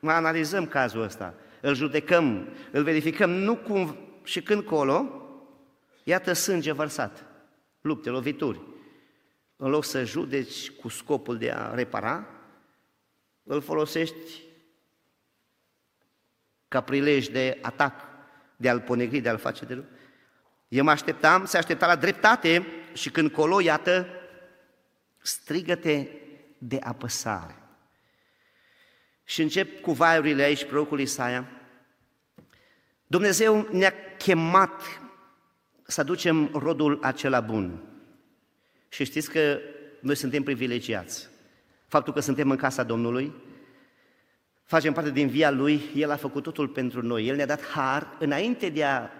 Mă 0.00 0.10
analizăm 0.10 0.66
cazul 0.66 1.02
ăsta, 1.02 1.34
îl 1.64 1.74
judecăm, 1.74 2.48
îl 2.70 2.82
verificăm, 2.82 3.30
nu 3.30 3.56
cum 3.56 3.98
și 4.22 4.42
când 4.42 4.64
colo, 4.64 5.22
iată 6.02 6.32
sânge 6.32 6.72
vărsat, 6.72 7.24
lupte, 7.80 8.10
lovituri. 8.10 8.60
În 9.56 9.70
loc 9.70 9.84
să 9.84 10.04
judeci 10.04 10.70
cu 10.70 10.88
scopul 10.88 11.38
de 11.38 11.50
a 11.50 11.74
repara, 11.74 12.28
îl 13.42 13.60
folosești 13.60 14.42
ca 16.68 16.80
prilej 16.80 17.26
de 17.26 17.58
atac, 17.62 18.00
de 18.56 18.68
a-l 18.68 18.80
ponegri, 18.80 19.20
de 19.20 19.28
a-l 19.28 19.38
face 19.38 19.64
de 19.64 19.74
rău. 19.74 19.84
Eu 20.68 20.84
mă 20.84 20.90
așteptam, 20.90 21.44
se 21.44 21.56
aștepta 21.56 21.86
la 21.86 21.96
dreptate 21.96 22.66
și 22.92 23.10
când 23.10 23.30
colo, 23.30 23.60
iată, 23.60 24.06
strigăte 25.18 26.20
de 26.58 26.78
apăsare. 26.82 27.58
Și 29.24 29.42
încep 29.42 29.80
cu 29.80 29.92
vaiurile 29.92 30.42
aici, 30.42 30.64
prorocul 30.64 31.00
Isaia. 31.00 31.53
Dumnezeu 33.14 33.68
ne-a 33.70 33.94
chemat 34.18 34.82
să 35.82 36.00
aducem 36.00 36.50
rodul 36.52 36.98
acela 37.02 37.40
bun. 37.40 37.82
Și 38.88 39.04
știți 39.04 39.30
că 39.30 39.58
noi 40.00 40.14
suntem 40.14 40.42
privilegiați. 40.42 41.28
Faptul 41.86 42.12
că 42.12 42.20
suntem 42.20 42.50
în 42.50 42.56
casa 42.56 42.82
Domnului, 42.82 43.32
facem 44.64 44.92
parte 44.92 45.10
din 45.10 45.28
via 45.28 45.50
Lui, 45.50 45.80
El 45.94 46.10
a 46.10 46.16
făcut 46.16 46.42
totul 46.42 46.68
pentru 46.68 47.02
noi. 47.02 47.26
El 47.26 47.36
ne-a 47.36 47.46
dat 47.46 47.64
har 47.64 48.16
înainte 48.18 48.68
de 48.68 48.84
a, 48.84 49.10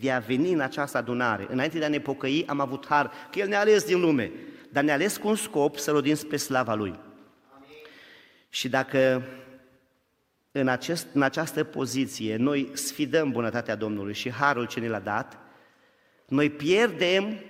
de 0.00 0.10
a 0.12 0.18
veni 0.18 0.52
în 0.52 0.60
această 0.60 0.98
adunare, 0.98 1.46
înainte 1.50 1.78
de 1.78 1.84
a 1.84 1.88
ne 1.88 2.00
pocăi, 2.00 2.44
am 2.46 2.60
avut 2.60 2.86
har, 2.86 3.12
că 3.30 3.38
El 3.38 3.48
ne-a 3.48 3.60
ales 3.60 3.84
din 3.84 4.00
lume, 4.00 4.32
dar 4.68 4.84
ne-a 4.84 4.94
ales 4.94 5.16
cu 5.16 5.28
un 5.28 5.36
scop 5.36 5.76
să 5.76 5.90
rodim 5.90 6.14
spre 6.14 6.36
slava 6.36 6.74
Lui. 6.74 6.98
Amin. 7.54 7.76
Și 8.48 8.68
dacă 8.68 9.22
în, 10.52 10.68
acest, 10.68 11.06
în 11.12 11.22
această 11.22 11.64
poziție 11.64 12.36
noi 12.36 12.70
sfidăm 12.72 13.30
bunătatea 13.30 13.74
Domnului 13.74 14.14
și 14.14 14.30
harul 14.30 14.66
ce 14.66 14.80
ne 14.80 14.88
l-a 14.88 14.98
dat, 14.98 15.38
noi 16.28 16.50
pierdem, 16.50 17.40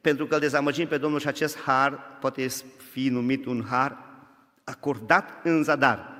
pentru 0.00 0.26
că 0.26 0.34
îl 0.34 0.40
dezamăgim 0.40 0.86
pe 0.86 0.98
Domnul 0.98 1.20
și 1.20 1.26
acest 1.26 1.58
har 1.58 1.98
poate 2.20 2.46
fi 2.92 3.08
numit 3.08 3.46
un 3.46 3.64
har 3.68 3.98
acordat 4.64 5.40
în 5.42 5.62
zadar. 5.62 6.16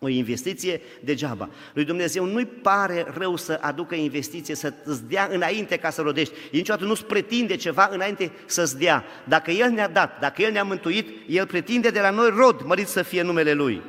O 0.00 0.08
investiție 0.08 0.80
degeaba. 1.04 1.48
Lui 1.74 1.84
Dumnezeu 1.84 2.24
nu-i 2.24 2.46
pare 2.46 3.06
rău 3.16 3.36
să 3.36 3.58
aducă 3.60 3.94
investiție, 3.94 4.54
să 4.54 4.72
îți 4.84 5.04
dea 5.04 5.28
înainte 5.32 5.76
ca 5.76 5.90
să 5.90 6.02
rodești. 6.02 6.34
El 6.34 6.48
niciodată 6.52 6.84
nu-ți 6.84 7.04
pretinde 7.04 7.56
ceva 7.56 7.88
înainte 7.92 8.32
să-ți 8.46 8.78
dea. 8.78 9.04
Dacă 9.24 9.50
El 9.50 9.70
ne-a 9.70 9.88
dat, 9.88 10.20
dacă 10.20 10.42
El 10.42 10.52
ne-a 10.52 10.62
mântuit, 10.62 11.08
El 11.26 11.46
pretinde 11.46 11.90
de 11.90 12.00
la 12.00 12.10
noi 12.10 12.30
rod, 12.36 12.62
mărit 12.62 12.86
să 12.86 13.02
fie 13.02 13.22
numele 13.22 13.52
Lui. 13.52 13.82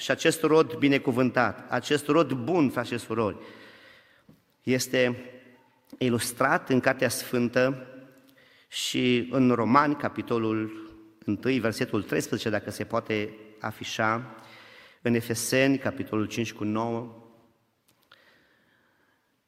Și 0.00 0.10
acest 0.10 0.42
rod 0.42 0.74
binecuvântat, 0.74 1.70
acest 1.70 2.06
rod 2.06 2.32
bun, 2.32 2.70
frate 2.70 2.88
și 2.88 2.98
surori, 2.98 3.36
este 4.62 5.24
ilustrat 5.98 6.70
în 6.70 6.80
Cartea 6.80 7.08
Sfântă 7.08 7.86
și 8.68 9.28
în 9.30 9.50
Romani, 9.50 9.96
capitolul 9.96 10.88
1, 11.26 11.60
versetul 11.60 12.02
13, 12.02 12.50
dacă 12.50 12.70
se 12.70 12.84
poate 12.84 13.34
afișa, 13.60 14.36
în 15.02 15.14
Efeseni, 15.14 15.78
capitolul 15.78 16.26
5 16.26 16.52
cu 16.52 16.64
9. 16.64 17.14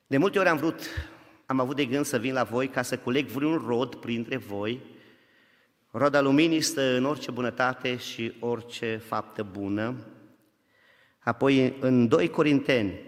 De 0.06 0.16
multe 0.16 0.38
ori 0.38 0.48
am 0.48 0.56
vrut, 0.56 0.80
am 1.46 1.60
avut 1.60 1.76
de 1.76 1.84
gând 1.84 2.04
să 2.04 2.18
vin 2.18 2.32
la 2.32 2.44
voi 2.44 2.68
ca 2.68 2.82
să 2.82 2.98
coleg 2.98 3.26
vreun 3.26 3.62
rod 3.66 3.94
printre 3.94 4.36
voi. 4.36 4.80
Roda 5.90 6.20
luminii 6.20 6.60
stă 6.60 6.96
în 6.96 7.04
orice 7.04 7.30
bunătate 7.30 7.96
și 7.96 8.32
orice 8.40 8.96
faptă 8.96 9.42
bună. 9.42 9.96
Apoi 11.22 11.76
în 11.80 12.08
2 12.08 12.28
Corinteni, 12.28 13.00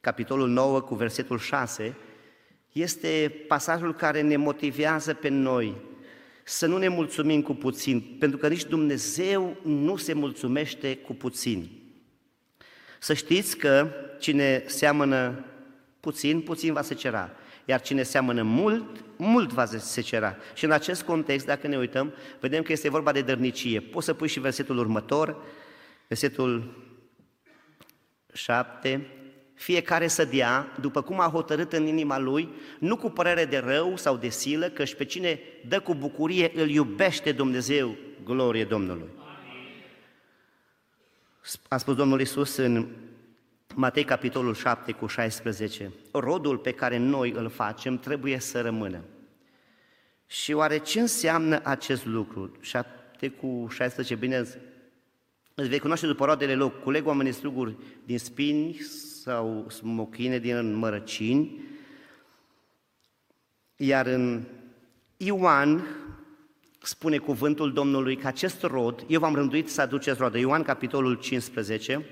capitolul 0.00 0.48
9 0.48 0.80
cu 0.80 0.94
versetul 0.94 1.38
6, 1.38 1.96
este 2.72 3.44
pasajul 3.48 3.94
care 3.94 4.20
ne 4.20 4.36
motivează 4.36 5.14
pe 5.14 5.28
noi 5.28 5.76
să 6.44 6.66
nu 6.66 6.76
ne 6.76 6.88
mulțumim 6.88 7.42
cu 7.42 7.54
puțin, 7.54 8.16
pentru 8.18 8.38
că 8.38 8.48
nici 8.48 8.64
Dumnezeu 8.64 9.56
nu 9.62 9.96
se 9.96 10.12
mulțumește 10.12 10.96
cu 10.96 11.14
puțin. 11.14 11.70
Să 12.98 13.14
știți 13.14 13.56
că 13.56 13.88
cine 14.18 14.62
seamănă 14.66 15.44
puțin, 16.00 16.40
puțin 16.40 16.72
va 16.72 16.82
secera, 16.82 17.30
iar 17.64 17.80
cine 17.80 18.02
seamănă 18.02 18.42
mult, 18.42 19.04
mult 19.16 19.52
va 19.52 19.66
secera. 19.66 20.36
Și 20.54 20.64
în 20.64 20.70
acest 20.70 21.02
context, 21.02 21.46
dacă 21.46 21.66
ne 21.66 21.76
uităm, 21.76 22.12
vedem 22.40 22.62
că 22.62 22.72
este 22.72 22.90
vorba 22.90 23.12
de 23.12 23.20
dărnicie. 23.20 23.80
Poți 23.80 24.06
să 24.06 24.14
pui 24.14 24.28
și 24.28 24.40
versetul 24.40 24.78
următor, 24.78 25.36
versetul 26.08 26.76
7, 28.32 29.06
fiecare 29.54 30.06
să 30.06 30.24
dea 30.24 30.72
după 30.80 31.02
cum 31.02 31.20
a 31.20 31.30
hotărât 31.30 31.72
în 31.72 31.86
inima 31.86 32.18
lui, 32.18 32.48
nu 32.78 32.96
cu 32.96 33.10
părere 33.10 33.44
de 33.44 33.58
rău 33.58 33.96
sau 33.96 34.16
de 34.16 34.28
silă, 34.28 34.68
căci 34.68 34.94
pe 34.94 35.04
cine 35.04 35.40
dă 35.68 35.80
cu 35.80 35.94
bucurie 35.94 36.52
îl 36.54 36.68
iubește 36.68 37.32
Dumnezeu, 37.32 37.96
glorie 38.24 38.64
Domnului. 38.64 39.08
A 41.68 41.76
spus 41.76 41.94
Domnul 41.94 42.20
Isus 42.20 42.56
în 42.56 42.88
Matei 43.74 44.04
capitolul 44.04 44.54
7 44.54 44.92
cu 44.92 45.06
16, 45.06 45.92
rodul 46.12 46.58
pe 46.58 46.72
care 46.72 46.96
noi 46.96 47.30
îl 47.30 47.48
facem 47.48 47.98
trebuie 47.98 48.38
să 48.38 48.60
rămână. 48.60 49.00
Și 50.26 50.52
oare 50.52 50.78
ce 50.78 51.00
înseamnă 51.00 51.60
acest 51.62 52.06
lucru? 52.06 52.56
7 52.60 53.28
cu 53.28 53.66
16, 53.70 54.14
bine, 54.14 54.46
îți 55.62 55.70
vei 55.70 55.78
cunoaște 55.78 56.06
după 56.06 56.24
roadele 56.24 56.54
loc, 56.54 56.82
culeg 56.82 57.06
oamenii 57.06 57.32
struguri 57.32 57.76
din 58.04 58.18
spini 58.18 58.76
sau 59.22 59.66
smochine 59.70 60.38
din 60.38 60.74
mărăcini, 60.74 61.60
iar 63.76 64.06
în 64.06 64.44
Ioan 65.16 65.86
spune 66.82 67.18
cuvântul 67.18 67.72
Domnului 67.72 68.16
că 68.16 68.26
acest 68.26 68.62
rod, 68.62 69.04
eu 69.08 69.20
v-am 69.20 69.34
rânduit 69.34 69.68
să 69.70 69.80
aduceți 69.80 70.18
rodă. 70.18 70.38
Ioan, 70.38 70.62
capitolul 70.62 71.14
15, 71.14 72.06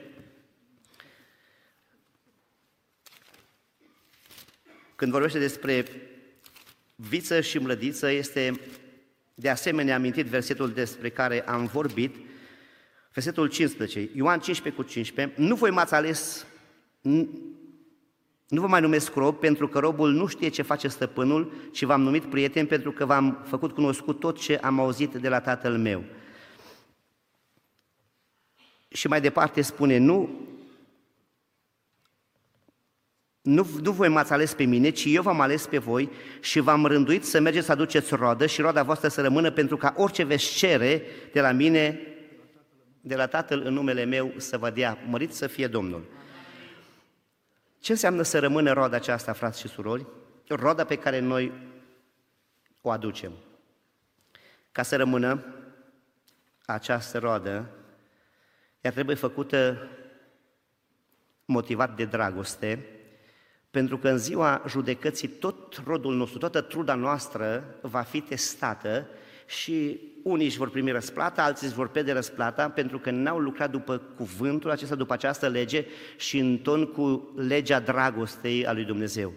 când 4.96 5.12
vorbește 5.12 5.38
despre 5.38 5.84
viță 6.94 7.40
și 7.40 7.58
mlădiță, 7.58 8.10
este 8.10 8.60
de 9.34 9.48
asemenea 9.48 9.94
amintit 9.94 10.26
versetul 10.26 10.70
despre 10.70 11.08
care 11.08 11.46
am 11.46 11.66
vorbit, 11.66 12.16
versetul 13.12 13.48
15, 13.48 14.10
Ioan 14.14 14.40
15 14.40 14.82
cu 14.82 14.88
15, 14.88 15.40
nu 15.40 15.54
voi 15.54 15.70
m-ați 15.70 15.94
ales 15.94 16.46
nu 18.50 18.60
vă 18.60 18.66
mai 18.66 18.80
numesc 18.80 19.14
rob 19.14 19.38
pentru 19.38 19.68
că 19.68 19.78
robul 19.78 20.12
nu 20.12 20.26
știe 20.26 20.48
ce 20.48 20.62
face 20.62 20.88
stăpânul, 20.88 21.52
ci 21.72 21.82
v-am 21.82 22.00
numit 22.00 22.24
prieten 22.24 22.66
pentru 22.66 22.92
că 22.92 23.04
v-am 23.04 23.44
făcut 23.46 23.72
cunoscut 23.72 24.20
tot 24.20 24.38
ce 24.38 24.56
am 24.56 24.80
auzit 24.80 25.14
de 25.14 25.28
la 25.28 25.40
tatăl 25.40 25.78
meu. 25.78 26.04
Și 28.88 29.06
mai 29.06 29.20
departe 29.20 29.60
spune, 29.60 29.98
nu, 29.98 30.28
nu, 33.40 33.66
nu 33.82 33.92
voi 33.92 34.08
m-ați 34.08 34.32
ales 34.32 34.54
pe 34.54 34.64
mine, 34.64 34.90
ci 34.90 35.04
eu 35.04 35.22
v-am 35.22 35.40
ales 35.40 35.66
pe 35.66 35.78
voi 35.78 36.10
și 36.40 36.60
v-am 36.60 36.86
rânduit 36.86 37.24
să 37.24 37.40
mergeți 37.40 37.66
să 37.66 37.72
aduceți 37.72 38.14
roadă 38.14 38.46
și 38.46 38.60
roada 38.60 38.82
voastră 38.82 39.08
să 39.08 39.20
rămână 39.20 39.50
pentru 39.50 39.76
ca 39.76 39.94
orice 39.96 40.24
veți 40.24 40.56
cere 40.56 41.02
de 41.32 41.40
la 41.40 41.52
mine, 41.52 42.00
de 43.00 43.16
la 43.16 43.26
Tatăl 43.26 43.62
în 43.64 43.72
numele 43.72 44.04
meu, 44.04 44.32
să 44.36 44.58
vă 44.58 44.70
dea. 44.70 44.98
Mărit 45.06 45.32
să 45.32 45.46
fie 45.46 45.66
Domnul. 45.66 46.04
Ce 47.80 47.92
înseamnă 47.92 48.22
să 48.22 48.38
rămână 48.38 48.72
roada 48.72 48.96
aceasta, 48.96 49.32
frați 49.32 49.60
și 49.60 49.68
surori? 49.68 50.06
Roada 50.48 50.84
pe 50.84 50.96
care 50.96 51.18
noi 51.18 51.52
o 52.80 52.90
aducem. 52.90 53.32
Ca 54.72 54.82
să 54.82 54.96
rămână 54.96 55.44
această 56.66 57.18
roadă, 57.18 57.70
ea 58.80 58.90
trebuie 58.90 59.16
făcută 59.16 59.88
motivat 61.44 61.96
de 61.96 62.04
dragoste, 62.04 62.86
pentru 63.70 63.98
că 63.98 64.08
în 64.08 64.18
ziua 64.18 64.62
judecății 64.68 65.28
tot 65.28 65.82
rodul 65.84 66.14
nostru, 66.14 66.38
toată 66.38 66.60
truda 66.60 66.94
noastră 66.94 67.74
va 67.82 68.02
fi 68.02 68.20
testată 68.20 69.08
și 69.46 70.00
unii 70.22 70.46
își 70.46 70.56
vor 70.56 70.70
primi 70.70 70.90
răsplata, 70.90 71.42
alții 71.42 71.66
își 71.66 71.76
vor 71.76 71.88
pierde 71.88 72.12
răsplata 72.12 72.68
pentru 72.68 72.98
că 72.98 73.10
n-au 73.10 73.38
lucrat 73.38 73.70
după 73.70 74.02
cuvântul 74.16 74.70
acesta, 74.70 74.94
după 74.94 75.12
această 75.12 75.48
lege 75.48 75.84
și 76.16 76.38
în 76.38 76.58
ton 76.58 76.86
cu 76.86 77.32
legea 77.36 77.80
dragostei 77.80 78.66
a 78.66 78.72
lui 78.72 78.84
Dumnezeu. 78.84 79.32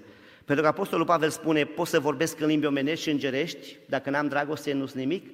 Pentru 0.46 0.64
că 0.64 0.70
Apostolul 0.70 1.06
Pavel 1.06 1.30
spune, 1.30 1.64
pot 1.64 1.88
să 1.88 2.00
vorbesc 2.00 2.40
în 2.40 2.48
limbi 2.48 2.66
omenești 2.66 3.04
și 3.04 3.10
îngerești, 3.10 3.78
dacă 3.86 4.10
n-am 4.10 4.28
dragoste 4.28 4.74
nu 4.74 4.86
sunt 4.86 5.00
nimic, 5.00 5.30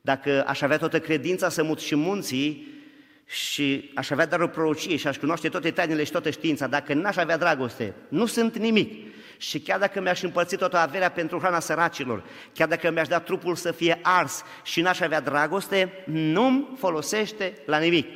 dacă 0.00 0.44
aș 0.46 0.60
avea 0.60 0.78
toată 0.78 1.00
credința 1.00 1.48
să 1.48 1.62
mut 1.62 1.78
și 1.78 1.94
munții 1.94 2.66
și 3.26 3.90
aș 3.94 4.10
avea 4.10 4.26
dar 4.26 4.40
o 4.40 4.46
prorocie 4.46 4.96
și 4.96 5.06
aș 5.06 5.18
cunoaște 5.18 5.48
toate 5.48 5.70
tainele 5.70 6.04
și 6.04 6.10
toată 6.10 6.30
știința, 6.30 6.66
dacă 6.66 6.94
n-aș 6.94 7.16
avea 7.16 7.36
dragoste, 7.36 7.94
nu 8.08 8.26
sunt 8.26 8.56
nimic. 8.58 9.06
Și 9.38 9.60
chiar 9.60 9.78
dacă 9.78 10.00
mi-aș 10.00 10.22
împărți 10.22 10.56
toată 10.56 10.76
averea 10.76 11.10
pentru 11.10 11.38
hrana 11.38 11.60
săracilor, 11.60 12.24
chiar 12.52 12.68
dacă 12.68 12.90
mi-aș 12.90 13.08
da 13.08 13.20
trupul 13.20 13.54
să 13.54 13.72
fie 13.72 13.98
ars 14.02 14.42
și 14.62 14.80
n-aș 14.80 15.00
avea 15.00 15.20
dragoste, 15.20 16.04
nu-mi 16.06 16.68
folosește 16.78 17.52
la 17.66 17.78
nimic. 17.78 18.06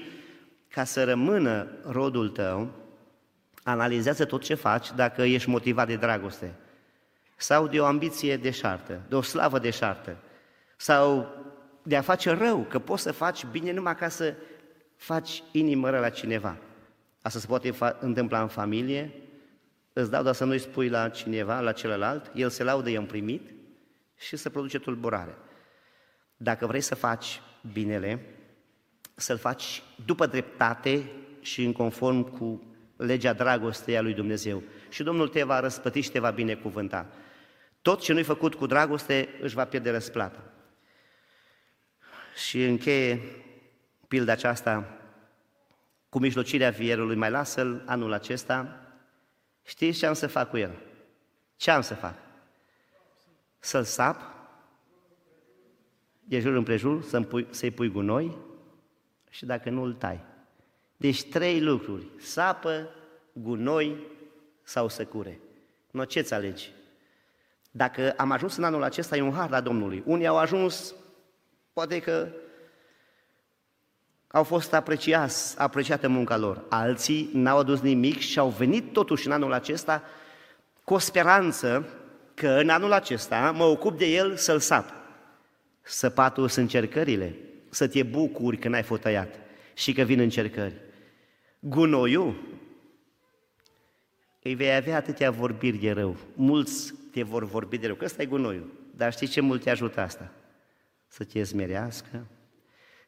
Ca 0.69 0.85
să 0.85 1.05
rămână 1.05 1.67
rodul 1.87 2.29
tău, 2.29 2.71
analizează 3.63 4.25
tot 4.25 4.43
ce 4.43 4.55
faci 4.55 4.93
dacă 4.95 5.23
ești 5.23 5.49
motivat 5.49 5.87
de 5.87 5.97
dragoste 5.97 6.55
sau 7.37 7.67
de 7.67 7.81
o 7.81 7.85
ambiție 7.85 8.37
deșartă, 8.37 9.01
de 9.09 9.15
o 9.15 9.23
slavă 9.23 9.59
deșartă, 9.59 10.17
sau 10.77 11.29
de 11.83 11.97
a 11.97 12.01
face 12.01 12.31
rău, 12.31 12.67
că 12.69 12.79
poți 12.79 13.03
să 13.03 13.13
faci 13.13 13.45
bine 13.45 13.73
numai 13.73 13.97
ca 13.97 14.09
să 14.09 14.35
faci 14.97 15.43
inimă 15.53 15.91
rău 15.91 16.01
la 16.01 16.09
cineva. 16.09 16.57
Asta 17.23 17.39
se 17.39 17.47
poate 17.47 17.75
întâmpla 18.01 18.41
în 18.41 18.49
familie, 18.49 19.15
îți 19.93 20.11
dau, 20.11 20.23
dar 20.23 20.35
să 20.35 20.45
nu-i 20.45 20.59
spui 20.59 20.89
la 20.89 21.09
cineva, 21.09 21.61
la 21.61 21.73
celălalt, 21.73 22.31
el 22.35 22.49
se 22.49 22.63
laudă, 22.63 22.91
i-am 22.91 23.07
primit 23.07 23.51
și 24.19 24.37
se 24.37 24.51
produce 24.51 24.79
tulburare. 24.79 25.37
Dacă 26.37 26.67
vrei 26.67 26.81
să 26.81 26.95
faci 26.95 27.41
binele, 27.73 28.27
să-l 29.15 29.39
faci 29.39 29.83
după 30.05 30.27
dreptate 30.27 31.11
și 31.41 31.65
în 31.65 31.73
conform 31.73 32.39
cu 32.39 32.63
legea 32.97 33.33
dragostei 33.33 33.97
a 33.97 34.01
lui 34.01 34.15
Dumnezeu. 34.15 34.63
Și 34.89 35.03
Domnul 35.03 35.29
te 35.29 35.43
va 35.43 35.61
răspăti 35.61 36.01
și 36.01 36.11
te 36.11 36.19
va 36.19 36.31
binecuvânta. 36.31 37.07
Tot 37.83 38.01
ce 38.01 38.13
nu-i 38.13 38.23
făcut 38.23 38.55
cu 38.55 38.67
dragoste 38.67 39.29
își 39.41 39.55
va 39.55 39.65
pierde 39.65 39.91
răsplata. 39.91 40.43
Și 42.47 42.65
încheie 42.65 43.21
pilda 44.09 44.33
aceasta 44.33 44.99
cu 46.09 46.19
mijlocirea 46.19 46.71
vierului. 46.71 47.17
Mai 47.17 47.31
lasă-l 47.31 47.83
anul 47.87 48.13
acesta. 48.13 48.77
Știți 49.63 49.99
ce 49.99 50.07
am 50.07 50.15
să 50.15 50.27
fac 50.27 50.51
cu 50.51 50.57
el? 50.57 50.79
Ce 51.57 51.71
am 51.71 51.81
să 51.81 51.95
fac? 51.95 52.15
Să-l 53.59 53.85
sap 53.85 54.21
de 56.21 56.39
jur 56.39 56.55
împrejur, 56.55 57.03
să 57.03 57.21
pui, 57.21 57.47
să-i 57.51 57.71
pui 57.71 57.89
gunoi 57.89 58.37
și 59.31 59.47
dacă 59.47 59.71
nu 59.71 59.83
îl 59.83 59.93
tai. 59.93 60.21
Deci 60.97 61.25
trei 61.25 61.61
lucruri. 61.61 62.07
Sapă, 62.19 62.89
gunoi 63.33 64.07
sau 64.63 64.89
săcure. 64.89 65.41
Nu 65.91 66.05
ce-ți 66.05 66.35
alegi? 66.35 66.73
Dacă 67.71 68.15
am 68.17 68.31
ajuns 68.31 68.57
în 68.57 68.65
anul 68.65 68.83
acesta, 68.83 69.17
e 69.17 69.21
un 69.21 69.33
har 69.33 69.51
la 69.51 69.61
Domnului. 69.61 70.03
Unii 70.07 70.27
au 70.27 70.37
ajuns, 70.37 70.95
poate 71.73 72.01
că 72.01 72.29
au 74.33 74.43
fost 74.43 74.73
apreciați, 74.73 75.59
apreciată 75.59 76.09
munca 76.09 76.37
lor. 76.37 76.65
Alții 76.69 77.31
n-au 77.33 77.59
adus 77.59 77.81
nimic 77.81 78.19
și 78.19 78.39
au 78.39 78.49
venit 78.49 78.93
totuși 78.93 79.27
în 79.27 79.33
anul 79.33 79.53
acesta 79.53 80.03
cu 80.85 80.95
o 80.95 80.99
speranță 80.99 81.89
că 82.35 82.49
în 82.49 82.69
anul 82.69 82.93
acesta 82.93 83.51
mă 83.51 83.65
ocup 83.65 83.99
de 83.99 84.07
el 84.07 84.37
să-l 84.37 84.59
sap. 84.59 84.95
Săpatul 85.83 86.49
sunt 86.49 86.65
încercările, 86.65 87.35
să 87.71 87.89
te 87.89 88.03
bucuri 88.03 88.57
că 88.57 88.69
n-ai 88.69 88.83
fost 88.83 89.03
tăiat 89.03 89.35
și 89.75 89.93
că 89.93 90.03
vin 90.03 90.19
încercări. 90.19 90.75
Gunoiul, 91.59 92.37
îi 94.43 94.55
vei 94.55 94.75
avea 94.75 94.97
atâtea 94.97 95.31
vorbiri 95.31 95.77
de 95.77 95.91
rău. 95.91 96.17
Mulți 96.35 96.95
te 97.13 97.23
vor 97.23 97.45
vorbi 97.45 97.79
de 97.79 97.87
rău, 97.87 97.95
că 97.95 98.05
ăsta 98.05 98.23
e 98.23 98.27
gunoiul. 98.27 98.73
Dar 98.97 99.13
știi 99.13 99.27
ce 99.27 99.41
mult 99.41 99.63
te 99.63 99.71
ajută 99.71 100.01
asta? 100.01 100.33
Să 101.09 101.25
te 101.25 101.45
smerească, 101.45 102.27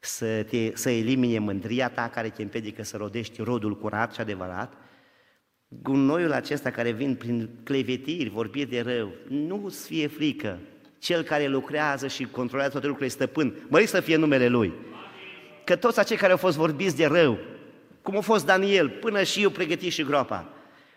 să, 0.05 0.43
te, 0.43 0.71
să 0.73 0.89
elimine 0.89 1.39
mândria 1.39 1.89
ta 1.89 2.09
care 2.13 2.29
te 2.29 2.41
împiedică 2.41 2.83
să 2.83 2.97
rodești 2.97 3.41
rodul 3.41 3.77
curat 3.77 4.13
și 4.13 4.21
adevărat. 4.21 4.73
Gunoiul 5.67 6.31
acesta 6.31 6.71
care 6.71 6.91
vin 6.91 7.15
prin 7.15 7.49
clevetiri, 7.63 8.29
vorbiri 8.29 8.69
de 8.69 8.81
rău, 8.81 9.11
nu-ți 9.27 9.87
fie 9.87 10.07
frică. 10.07 10.59
Cel 10.99 11.23
care 11.23 11.47
lucrează 11.47 12.07
și 12.07 12.23
controlează 12.25 12.71
toate 12.71 12.87
lucrurile 12.87 13.15
stăpân, 13.15 13.55
mări 13.67 13.85
să 13.85 13.99
fie 13.99 14.15
numele 14.15 14.47
Lui. 14.47 14.73
Că 15.63 15.75
toți 15.75 15.99
acei 15.99 16.17
care 16.17 16.31
au 16.31 16.37
fost 16.37 16.57
vorbiți 16.57 16.95
de 16.95 17.05
rău, 17.05 17.37
cum 18.01 18.17
a 18.17 18.21
fost 18.21 18.45
Daniel, 18.45 18.89
până 18.89 19.23
și 19.23 19.41
eu 19.41 19.49
pregătit 19.49 19.91
și 19.91 20.03
groapa, 20.03 20.49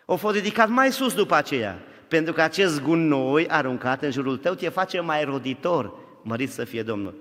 au 0.05 0.15
fost 0.15 0.35
ridicat 0.35 0.69
mai 0.69 0.91
sus 0.91 1.13
după 1.13 1.35
aceea, 1.35 1.79
pentru 2.07 2.33
că 2.33 2.41
acest 2.41 2.81
gunoi 2.81 3.47
aruncat 3.47 4.03
în 4.03 4.11
jurul 4.11 4.37
tău 4.37 4.53
te 4.53 4.69
face 4.69 4.99
mai 4.99 5.23
roditor. 5.23 5.93
Mărit 6.23 6.51
să 6.51 6.63
fie 6.63 6.83
Domnul. 6.83 7.15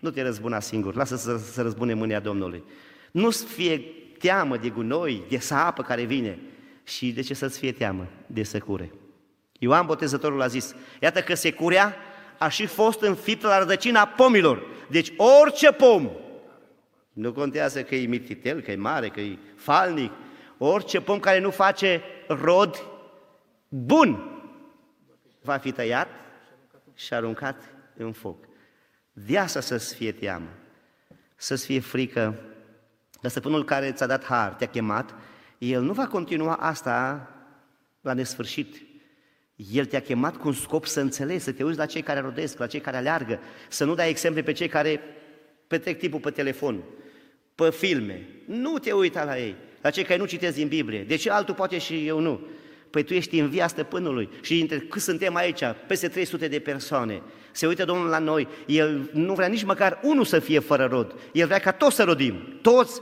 Nu 0.00 0.10
te 0.10 0.22
răzbuna 0.22 0.60
singur, 0.60 0.94
lasă 0.94 1.16
să 1.16 1.38
se 1.38 1.62
răzbune 1.62 1.94
mânia 1.94 2.20
Domnului. 2.20 2.64
Nu-ți 3.10 3.44
fie 3.44 3.78
teamă 4.18 4.56
de 4.56 4.68
gunoi, 4.68 5.24
de 5.28 5.38
sapă 5.38 5.82
care 5.82 6.02
vine. 6.02 6.38
Și 6.84 7.12
de 7.12 7.20
ce 7.20 7.34
să-ți 7.34 7.58
fie 7.58 7.72
teamă? 7.72 8.06
De 8.26 8.42
secure. 8.42 8.92
Ioan 9.58 9.86
Botezătorul 9.86 10.42
a 10.42 10.46
zis, 10.46 10.74
iată 11.00 11.20
că 11.20 11.34
securea 11.34 11.96
a 12.38 12.48
și 12.48 12.66
fost 12.66 13.00
înfiptă 13.00 13.46
la 13.46 13.58
rădăcina 13.58 14.06
pomilor. 14.06 14.66
Deci 14.90 15.12
orice 15.16 15.72
pom, 15.72 16.10
nu 17.12 17.32
contează 17.32 17.82
că 17.82 17.94
e 17.94 18.06
mititel, 18.06 18.60
că 18.60 18.70
e 18.70 18.76
mare, 18.76 19.08
că 19.08 19.20
e 19.20 19.38
falnic, 19.56 20.12
orice 20.58 21.00
pom 21.00 21.20
care 21.20 21.40
nu 21.40 21.50
face 21.50 22.02
rod 22.28 22.84
bun 23.68 24.40
va 25.42 25.56
fi 25.56 25.72
tăiat 25.72 26.08
și 26.94 27.14
aruncat 27.14 27.62
în 27.96 28.12
foc. 28.12 28.47
De 29.26 29.38
asta 29.38 29.60
să-ți 29.60 29.94
fie 29.94 30.12
teamă, 30.12 30.48
să-ți 31.36 31.64
fie 31.64 31.80
frică, 31.80 32.40
că 33.20 33.28
stăpânul 33.28 33.64
care 33.64 33.92
ți-a 33.92 34.06
dat 34.06 34.24
har, 34.24 34.52
te-a 34.52 34.68
chemat, 34.68 35.14
el 35.58 35.82
nu 35.82 35.92
va 35.92 36.06
continua 36.06 36.54
asta 36.54 37.28
la 38.00 38.12
nesfârșit. 38.12 38.76
El 39.72 39.84
te-a 39.84 40.00
chemat 40.00 40.36
cu 40.36 40.48
un 40.48 40.54
scop 40.54 40.86
să 40.86 41.00
înțelegi, 41.00 41.42
să 41.42 41.52
te 41.52 41.64
uiți 41.64 41.78
la 41.78 41.86
cei 41.86 42.02
care 42.02 42.20
rodesc, 42.20 42.58
la 42.58 42.66
cei 42.66 42.80
care 42.80 42.96
aleargă, 42.96 43.40
să 43.68 43.84
nu 43.84 43.94
dai 43.94 44.08
exemple 44.08 44.42
pe 44.42 44.52
cei 44.52 44.68
care 44.68 45.00
petrec 45.66 45.98
timpul 45.98 46.20
pe 46.20 46.30
telefon, 46.30 46.82
pe 47.54 47.70
filme. 47.70 48.26
Nu 48.44 48.78
te 48.78 48.92
uita 48.92 49.24
la 49.24 49.38
ei, 49.38 49.56
la 49.82 49.90
cei 49.90 50.04
care 50.04 50.18
nu 50.18 50.26
citesc 50.26 50.54
din 50.54 50.68
Biblie. 50.68 51.04
De 51.04 51.16
ce 51.16 51.30
altul 51.30 51.54
poate 51.54 51.78
și 51.78 52.06
eu 52.06 52.20
nu? 52.20 52.46
Păi 52.90 53.02
tu 53.02 53.14
ești 53.14 53.38
în 53.38 53.48
via 53.48 53.66
stăpânului 53.66 54.28
și 54.40 54.54
dintre 54.54 54.78
cât 54.78 55.02
suntem 55.02 55.34
aici, 55.34 55.62
peste 55.86 56.08
300 56.08 56.48
de 56.48 56.58
persoane, 56.58 57.22
se 57.58 57.66
uită 57.66 57.84
Domnul 57.84 58.08
la 58.08 58.18
noi, 58.18 58.48
El 58.66 59.10
nu 59.12 59.34
vrea 59.34 59.46
nici 59.46 59.64
măcar 59.64 59.98
unul 60.02 60.24
să 60.24 60.38
fie 60.38 60.58
fără 60.58 60.88
rod, 60.90 61.14
El 61.32 61.46
vrea 61.46 61.58
ca 61.58 61.72
toți 61.72 61.96
să 61.96 62.02
rodim, 62.02 62.58
toți 62.62 63.00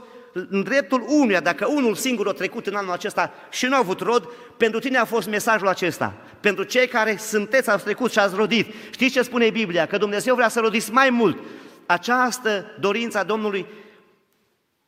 în 0.49 0.63
dreptul 0.63 1.05
unuia, 1.07 1.39
dacă 1.39 1.67
unul 1.67 1.95
singur 1.95 2.27
a 2.27 2.31
trecut 2.31 2.67
în 2.67 2.75
anul 2.75 2.91
acesta 2.91 3.33
și 3.49 3.65
nu 3.65 3.75
a 3.75 3.77
avut 3.77 3.99
rod, 3.99 4.29
pentru 4.57 4.79
tine 4.79 4.97
a 4.97 5.05
fost 5.05 5.27
mesajul 5.27 5.67
acesta. 5.67 6.13
Pentru 6.39 6.63
cei 6.63 6.87
care 6.87 7.17
sunteți, 7.17 7.69
ați 7.69 7.83
trecut 7.83 8.11
și 8.11 8.19
ați 8.19 8.35
rodit. 8.35 8.73
Știți 8.91 9.13
ce 9.13 9.21
spune 9.21 9.49
Biblia? 9.49 9.85
Că 9.85 9.97
Dumnezeu 9.97 10.35
vrea 10.35 10.49
să 10.49 10.59
rodiți 10.59 10.91
mai 10.91 11.09
mult. 11.09 11.37
Această 11.85 12.65
dorință 12.79 13.17
a 13.17 13.23
Domnului 13.23 13.65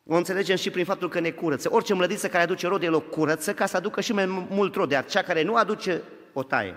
o 0.08 0.16
înțelegem 0.16 0.56
și 0.56 0.70
prin 0.70 0.86
faptul 0.86 1.10
că 1.10 1.20
ne 1.20 1.30
curăță. 1.30 1.70
Orice 1.72 1.94
mlădiță 1.94 2.28
care 2.28 2.44
aduce 2.44 2.68
rod, 2.68 2.84
el 2.84 2.94
o 2.94 3.00
curăță 3.00 3.54
ca 3.54 3.66
să 3.66 3.78
aducă 3.78 4.02
și 4.02 4.14
mai 4.14 4.46
mult 4.50 4.76
rod, 4.76 4.92
iar 4.92 5.06
cea 5.06 5.22
care 5.22 5.44
nu 5.44 5.56
aduce, 5.56 6.02
o 6.34 6.44
taie. 6.44 6.76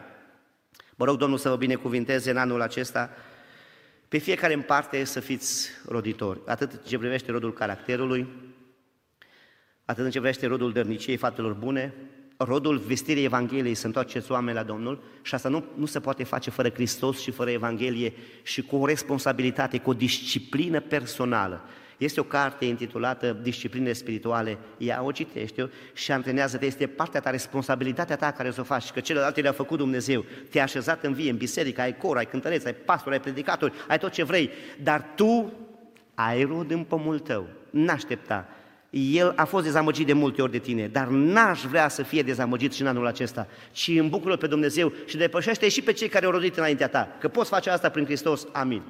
Mă 1.02 1.08
rog 1.08 1.16
Domnul 1.16 1.38
să 1.38 1.48
vă 1.48 1.56
binecuvinteze 1.56 2.30
în 2.30 2.36
anul 2.36 2.60
acesta, 2.60 3.10
pe 4.08 4.18
fiecare 4.18 4.54
în 4.54 4.60
parte 4.60 5.04
să 5.04 5.20
fiți 5.20 5.68
roditori, 5.88 6.40
atât 6.46 6.86
ce 6.86 6.98
privește 6.98 7.30
rodul 7.30 7.52
caracterului, 7.52 8.26
atât 9.84 10.04
în 10.04 10.10
ce 10.10 10.18
privește 10.18 10.46
rodul 10.46 10.72
dărniciei 10.72 11.16
fatelor 11.16 11.52
bune, 11.52 11.94
rodul 12.36 12.78
vestirii 12.78 13.24
Evangheliei 13.24 13.74
să 13.74 13.86
întoarceți 13.86 14.32
oameni 14.32 14.56
la 14.56 14.62
Domnul 14.62 15.02
și 15.22 15.34
asta 15.34 15.48
nu, 15.48 15.64
nu 15.76 15.86
se 15.86 16.00
poate 16.00 16.24
face 16.24 16.50
fără 16.50 16.70
Hristos 16.70 17.20
și 17.20 17.30
fără 17.30 17.50
Evanghelie 17.50 18.12
și 18.42 18.62
cu 18.62 18.76
o 18.76 18.86
responsabilitate, 18.86 19.78
cu 19.78 19.90
o 19.90 19.94
disciplină 19.94 20.80
personală. 20.80 21.60
Este 22.02 22.20
o 22.20 22.22
carte 22.22 22.64
intitulată 22.64 23.36
Discipline 23.42 23.92
spirituale, 23.92 24.58
ia 24.76 25.02
o 25.04 25.12
citește 25.12 25.70
și 25.92 26.12
antrenează-te, 26.12 26.66
este 26.66 26.86
partea 26.86 27.20
ta, 27.20 27.30
responsabilitatea 27.30 28.16
ta 28.16 28.30
care 28.30 28.50
să 28.50 28.60
o 28.60 28.64
faci, 28.64 28.90
că 28.90 29.00
celelalte 29.00 29.40
le-a 29.40 29.52
făcut 29.52 29.78
Dumnezeu. 29.78 30.24
Te-a 30.50 30.62
așezat 30.62 31.04
în 31.04 31.12
vie, 31.12 31.30
în 31.30 31.36
biserică, 31.36 31.80
ai 31.80 31.96
cor, 31.96 32.16
ai 32.16 32.26
cântăreți, 32.26 32.66
ai 32.66 32.74
pastor, 32.74 33.12
ai 33.12 33.20
predicatori, 33.20 33.72
ai 33.88 33.98
tot 33.98 34.12
ce 34.12 34.24
vrei, 34.24 34.50
dar 34.82 35.04
tu 35.14 35.52
ai 36.14 36.42
rod 36.42 36.70
în 36.70 36.84
pomul 36.84 37.18
tău, 37.18 37.46
n-aștepta. 37.70 38.48
El 38.90 39.32
a 39.36 39.44
fost 39.44 39.64
dezamăgit 39.64 40.06
de 40.06 40.12
multe 40.12 40.42
ori 40.42 40.52
de 40.52 40.58
tine, 40.58 40.86
dar 40.86 41.06
n-aș 41.06 41.62
vrea 41.62 41.88
să 41.88 42.02
fie 42.02 42.22
dezamăgit 42.22 42.72
și 42.72 42.80
în 42.80 42.86
anul 42.86 43.06
acesta, 43.06 43.46
ci 43.72 43.88
îmbucură 43.88 44.36
pe 44.36 44.46
Dumnezeu 44.46 44.92
și 45.06 45.16
depășește 45.16 45.68
și 45.68 45.82
pe 45.82 45.92
cei 45.92 46.08
care 46.08 46.24
au 46.24 46.30
rodit 46.30 46.56
înaintea 46.56 46.88
ta, 46.88 47.16
că 47.20 47.28
poți 47.28 47.50
face 47.50 47.70
asta 47.70 47.88
prin 47.88 48.04
Hristos. 48.04 48.46
Amin. 48.52 48.82